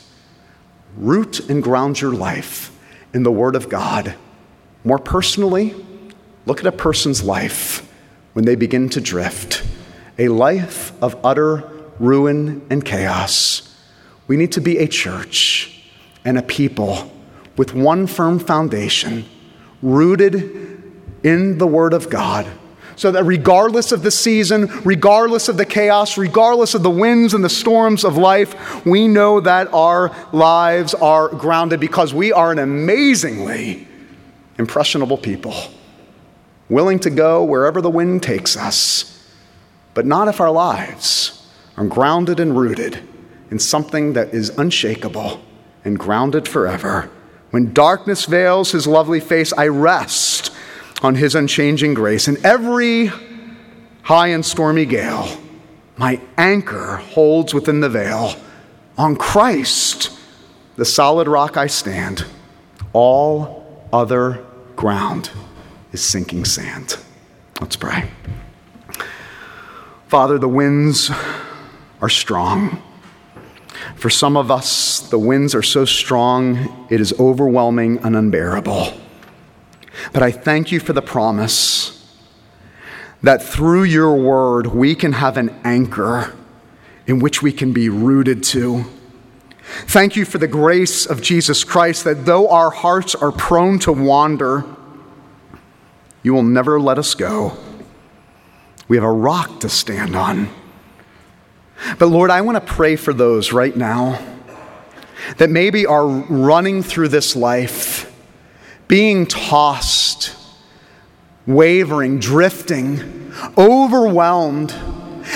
Root 0.96 1.50
and 1.50 1.62
ground 1.62 2.00
your 2.00 2.13
life 2.13 2.72
in 3.13 3.24
the 3.24 3.32
Word 3.32 3.56
of 3.56 3.70
God. 3.70 4.16
More 4.84 5.00
personally, 5.00 5.76
look 6.46 6.60
at 6.60 6.66
a 6.66 6.72
person's 6.72 7.24
life 7.24 7.89
when 8.34 8.46
they 8.46 8.56
begin 8.56 8.89
to 8.89 9.02
drift 9.02 9.63
a 10.18 10.28
life 10.28 10.92
of 11.02 11.18
utter 11.24 11.70
ruin 12.00 12.66
and 12.70 12.84
chaos. 12.84 13.76
We 14.28 14.38
need 14.38 14.52
to 14.54 14.62
be 14.62 14.78
a 14.78 14.88
church 14.88 15.84
and 16.24 16.38
a 16.38 16.44
people 16.44 17.12
with 17.58 17.74
one 17.74 18.08
firm 18.08 18.39
foundation, 18.39 19.26
rooted 19.82 20.82
in 21.24 21.58
the 21.58 21.68
Word 21.68 21.94
of 21.94 22.10
God 22.10 22.48
so 22.96 23.12
that 23.12 23.24
regardless 23.24 23.92
of 23.92 24.04
the 24.04 24.12
season, 24.12 24.68
regardless 24.84 25.48
of 25.48 25.58
the 25.58 25.66
chaos, 25.66 26.18
regardless 26.18 26.74
of 26.74 26.84
the 26.84 26.89
winds 26.89 27.34
and 27.34 27.44
the 27.44 27.50
storms 27.50 28.04
of 28.04 28.18
life, 28.18 28.86
we 28.86 29.08
know 29.08 29.39
that 29.39 29.74
our 29.74 30.16
lives 30.32 30.94
are 30.94 31.30
grounded 31.30 31.80
because 31.80 32.13
we 32.13 32.32
are 32.32 32.52
an 32.52 32.60
amazingly 32.60 33.88
impressionable 34.58 35.18
people, 35.18 35.56
willing 36.70 37.00
to 37.00 37.10
go 37.10 37.44
wherever 37.44 37.82
the 37.82 37.89
wind 37.89 38.22
takes 38.22 38.56
us, 38.56 39.28
but 39.94 40.06
not 40.06 40.28
if 40.28 40.39
our 40.39 40.52
lives 40.52 41.48
are 41.78 41.86
grounded 41.86 42.39
and 42.39 42.58
rooted 42.58 43.00
in 43.50 43.58
something 43.60 44.13
that 44.13 44.34
is 44.34 44.50
unshakable 44.58 45.42
and 45.84 45.98
grounded 45.98 46.48
forever. 46.48 47.10
When 47.54 47.72
darkness 47.72 48.26
veils 48.26 48.72
his 48.72 48.88
lovely 48.88 49.20
face, 49.20 49.54
I 49.54 49.68
rest 49.68 50.52
on 51.04 51.13
his 51.13 51.36
unchanging 51.36 51.94
grace. 51.94 52.28
In 52.28 52.44
every 52.44 53.12
high 54.02 54.30
and 54.30 54.44
stormy 54.44 54.88
gale, 54.88 55.28
my 55.96 56.20
anchor 56.36 56.96
holds 56.96 57.54
within 57.54 57.80
the 57.80 57.89
veil. 57.89 58.34
On 58.98 59.16
Christ, 59.16 60.18
the 60.78 60.84
solid 60.84 61.28
rock 61.28 61.56
I 61.56 61.68
stand. 61.68 62.26
All 62.92 63.88
other 63.94 64.44
ground 64.76 65.30
is 65.92 66.04
sinking 66.04 66.46
sand. 66.46 66.98
Let's 67.62 67.76
pray. 67.76 68.10
Father, 70.08 70.39
the 70.39 70.50
winds 70.50 71.12
are 72.02 72.10
strong. 72.10 72.82
For 74.04 74.10
some 74.10 74.36
of 74.36 74.52
us, 74.52 75.00
the 75.00 75.18
winds 75.18 75.56
are 75.56 75.63
so 75.63 75.86
strong, 75.86 76.88
it 76.89 77.00
is 77.00 77.18
overwhelming 77.22 78.00
and 78.00 78.18
unbearable. 78.18 78.92
But 80.12 80.22
I 80.22 80.30
thank 80.30 80.74
you 80.74 80.82
for 80.82 80.92
the 80.92 81.02
promise 81.02 82.06
that 83.22 83.42
through 83.42 83.84
your 83.84 84.13
word 84.18 84.68
we 84.68 84.94
can 84.94 85.13
have 85.13 85.38
an 85.38 85.58
anchor 85.63 86.36
in 87.08 87.20
which 87.20 87.42
we 87.42 87.54
can 87.54 87.72
be 87.72 87.88
rooted 87.88 88.44
to. 88.44 88.84
Thank 89.88 90.18
you 90.18 90.26
for 90.26 90.38
the 90.38 90.50
grace 90.50 91.06
of 91.06 91.22
Jesus 91.22 91.63
Christ 91.63 92.04
that 92.04 92.26
though 92.26 92.50
our 92.50 92.72
hearts 92.72 93.16
are 93.16 93.32
prone 93.32 93.80
to 93.80 93.94
wander, 93.94 94.66
you 96.24 96.34
will 96.34 96.44
never 96.44 96.78
let 96.78 96.98
us 96.98 97.13
go. 97.13 97.56
We 98.89 98.98
have 98.98 99.06
a 99.06 99.10
rock 99.10 99.62
to 99.62 99.70
stand 99.70 100.13
on. 100.13 100.50
But 101.99 102.08
Lord, 102.08 102.29
I 102.29 102.41
want 102.41 102.56
to 102.56 102.73
pray 102.73 102.95
for 102.95 103.13
those 103.13 103.53
right 103.53 103.75
now 103.75 104.19
that 105.38 105.49
maybe 105.49 105.86
are 105.86 106.06
running 106.06 106.84
through 106.84 107.08
this 107.08 107.36
life 107.36 108.13
being 108.88 109.25
tossed, 109.25 110.36
wavering, 111.47 112.19
drifting, 112.19 113.32
overwhelmed. 113.58 114.71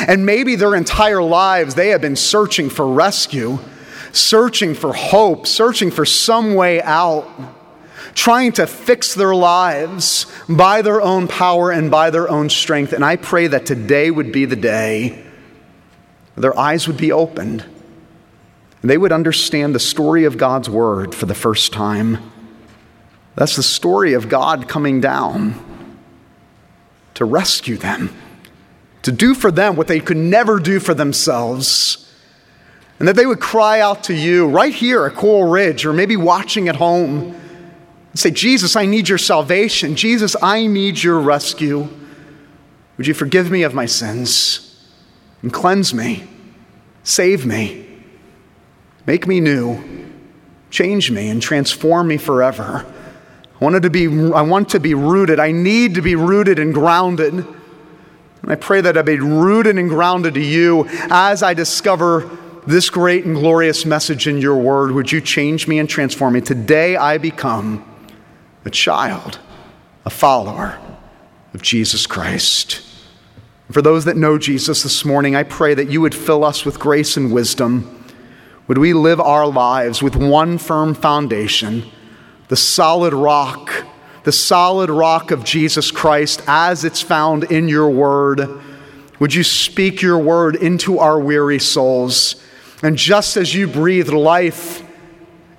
And 0.07 0.25
maybe 0.25 0.55
their 0.55 0.75
entire 0.75 1.23
lives 1.23 1.75
they 1.75 1.89
have 1.89 2.01
been 2.01 2.17
searching 2.17 2.69
for 2.69 2.87
rescue, 2.87 3.57
searching 4.11 4.73
for 4.73 4.93
hope, 4.93 5.47
searching 5.47 5.91
for 5.91 6.05
some 6.05 6.55
way 6.55 6.81
out. 6.81 7.27
trying 8.13 8.51
to 8.51 8.65
fix 8.65 9.13
their 9.13 9.35
lives 9.35 10.25
by 10.49 10.81
their 10.81 10.99
own 10.99 11.27
power 11.27 11.69
and 11.69 11.91
by 11.91 12.09
their 12.09 12.27
own 12.27 12.49
strength. 12.49 12.91
And 12.91 13.05
I 13.05 13.15
pray 13.15 13.45
that 13.45 13.67
today 13.67 14.09
would 14.09 14.31
be 14.31 14.45
the 14.45 14.55
day 14.55 15.23
their 16.38 16.58
eyes 16.58 16.88
would 16.88 16.97
be 16.97 17.12
opened. 17.12 17.65
They 18.84 18.97
would 18.97 19.12
understand 19.12 19.73
the 19.73 19.80
story 19.80 20.23
of 20.26 20.38
God's 20.38 20.69
word 20.69 21.15
for 21.15 21.26
the 21.26 21.34
first 21.34 21.73
time. 21.73 22.32
That's 23.36 23.56
the 23.56 23.63
story 23.63 24.13
of 24.13 24.30
God 24.30 24.67
coming 24.67 25.02
down 25.02 25.63
to 27.15 27.26
rescue 27.26 27.76
them, 27.76 28.15
to 29.02 29.12
do 29.12 29.34
for 29.34 29.52
them 29.52 29.76
what 29.76 29.88
they 29.88 30.00
could 30.00 30.17
never 30.17 30.60
do 30.60 30.80
for 30.80 30.93
themselves. 30.93 32.04
And 33.00 33.08
that 33.08 33.15
they 33.15 33.26
would 33.26 33.39
cry 33.39 33.80
out 33.80 34.04
to 34.06 34.13
you 34.13 34.47
right 34.47 34.73
here 34.73 35.06
at 35.06 35.15
Coral 35.15 35.50
Ridge 35.50 35.86
or 35.86 35.93
maybe 35.93 36.15
watching 36.15 36.67
at 36.67 36.76
home 36.76 37.36
and 38.12 38.19
say, 38.19 38.32
Jesus, 38.32 38.76
I 38.76 38.86
need 38.86 39.10
your 39.10 39.19
salvation. 39.19 39.95
Jesus, 39.95 40.36
I 40.41 40.65
need 40.65 41.02
your 41.02 41.19
rescue. 41.19 41.88
Would 42.97 43.06
you 43.06 43.13
forgive 43.13 43.52
me 43.52 43.63
of 43.63 43.76
my 43.76 43.86
sins 43.86 44.66
and 45.47 45.53
cleanse 45.53 45.93
me, 45.93 46.27
save 47.03 47.45
me, 47.45 47.88
make 49.05 49.25
me 49.25 49.39
new, 49.39 49.81
change 50.69 51.10
me, 51.10 51.29
and 51.29 51.41
transform 51.41 52.10
me 52.10 52.17
forever? 52.17 52.86
I 52.86 53.63
wanted 53.63 53.83
to 53.83 53.89
be, 53.89 54.07
I 54.33 54.41
want 54.41 54.67
to 54.71 54.81
be 54.81 54.93
rooted. 54.93 55.39
I 55.39 55.53
need 55.53 55.95
to 55.95 56.01
be 56.01 56.17
rooted 56.17 56.60
and 56.60 56.73
grounded. 56.73 57.33
And 57.33 58.51
I 58.51 58.55
pray 58.55 58.81
that 58.81 58.97
I 58.97 59.03
be 59.03 59.19
rooted 59.19 59.77
and 59.77 59.88
grounded 59.88 60.33
to 60.33 60.43
you 60.43 60.86
as 61.10 61.43
I 61.43 61.53
discover 61.53 62.29
this 62.67 62.89
great 62.89 63.23
and 63.23 63.33
glorious 63.33 63.86
message 63.86 64.27
in 64.27 64.39
your 64.39 64.57
word. 64.57 64.91
Would 64.91 65.13
you 65.13 65.21
change 65.21 65.65
me 65.65 65.79
and 65.79 65.88
transform 65.88 66.33
me? 66.33 66.41
Today 66.41 66.97
I 66.97 67.19
become 67.19 67.86
a 68.65 68.69
child, 68.69 69.39
a 70.05 70.10
follower 70.10 70.77
of 71.53 71.62
Jesus 71.62 72.05
Christ. 72.05 72.81
For 73.71 73.82
those 73.82 74.06
that 74.06 74.15
know 74.15 74.38
Jesus 74.38 74.84
this 74.84 75.03
morning, 75.03 75.36
I 75.36 75.43
pray 75.43 75.73
that 75.73 75.89
you 75.89 75.99
would 75.99 76.15
fill 76.15 76.45
us 76.45 76.63
with 76.63 76.80
grace 76.80 77.17
and 77.17 77.34
wisdom. 77.34 78.06
Would 78.67 78.77
we 78.77 78.93
live 78.93 79.19
our 79.19 79.45
lives 79.45 80.01
with 80.01 80.15
one 80.15 80.58
firm 80.58 80.93
foundation, 80.93 81.84
the 82.47 82.56
solid 82.56 83.13
rock, 83.13 83.69
the 84.23 84.32
solid 84.32 84.89
rock 84.89 85.32
of 85.32 85.43
Jesus 85.43 85.91
Christ 85.91 86.41
as 86.47 86.86
it's 86.86 87.01
found 87.01 87.43
in 87.45 87.67
your 87.67 87.89
word? 87.89 88.47
Would 89.19 89.34
you 89.34 89.43
speak 89.43 90.01
your 90.01 90.19
word 90.19 90.56
into 90.56 90.99
our 90.99 91.19
weary 91.19 91.60
souls? 91.60 92.41
And 92.82 92.97
just 92.97 93.36
as 93.36 93.53
you 93.53 93.67
breathed 93.67 94.13
life 94.13 94.82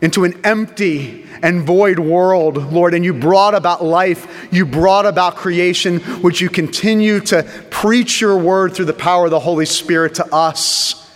into 0.00 0.24
an 0.24 0.40
empty 0.44 1.26
and 1.42 1.62
void 1.62 1.98
world, 1.98 2.72
Lord, 2.72 2.94
and 2.94 3.04
you 3.04 3.12
brought 3.12 3.54
about 3.54 3.84
life, 3.84 4.48
you 4.52 4.64
brought 4.66 5.06
about 5.06 5.36
creation, 5.36 6.00
would 6.22 6.40
you 6.40 6.48
continue 6.48 7.20
to 7.20 7.42
preach 7.70 8.20
your 8.20 8.36
word 8.36 8.74
through 8.74 8.86
the 8.86 8.92
power 8.92 9.26
of 9.26 9.30
the 9.30 9.40
Holy 9.40 9.66
Spirit 9.66 10.14
to 10.16 10.34
us, 10.34 11.10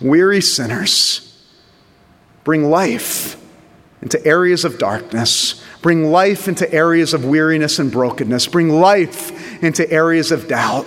weary 0.00 0.40
sinners? 0.40 1.24
Bring 2.44 2.70
life 2.70 3.36
into 4.00 4.24
areas 4.26 4.64
of 4.64 4.78
darkness. 4.78 5.62
Bring 5.82 6.10
life 6.10 6.48
into 6.48 6.72
areas 6.72 7.14
of 7.14 7.24
weariness 7.24 7.78
and 7.78 7.90
brokenness. 7.90 8.46
Bring 8.46 8.68
life 8.68 9.62
into 9.62 9.90
areas 9.90 10.32
of 10.32 10.48
doubt. 10.48 10.86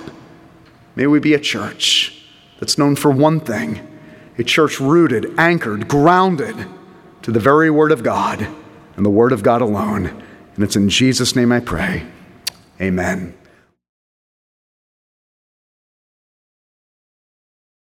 May 0.95 1.07
we 1.07 1.19
be 1.19 1.33
a 1.33 1.39
church 1.39 2.25
that's 2.59 2.77
known 2.77 2.95
for 2.95 3.11
one 3.11 3.39
thing 3.39 3.87
a 4.37 4.43
church 4.43 4.79
rooted, 4.79 5.37
anchored, 5.37 5.87
grounded 5.87 6.55
to 7.23 7.31
the 7.31 7.39
very 7.39 7.69
Word 7.69 7.91
of 7.91 8.03
God 8.03 8.47
and 8.95 9.05
the 9.05 9.09
Word 9.09 9.31
of 9.31 9.43
God 9.43 9.61
alone. 9.61 10.07
And 10.55 10.63
it's 10.63 10.75
in 10.75 10.89
Jesus' 10.89 11.35
name 11.35 11.51
I 11.51 11.59
pray. 11.59 12.05
Amen. 12.79 13.33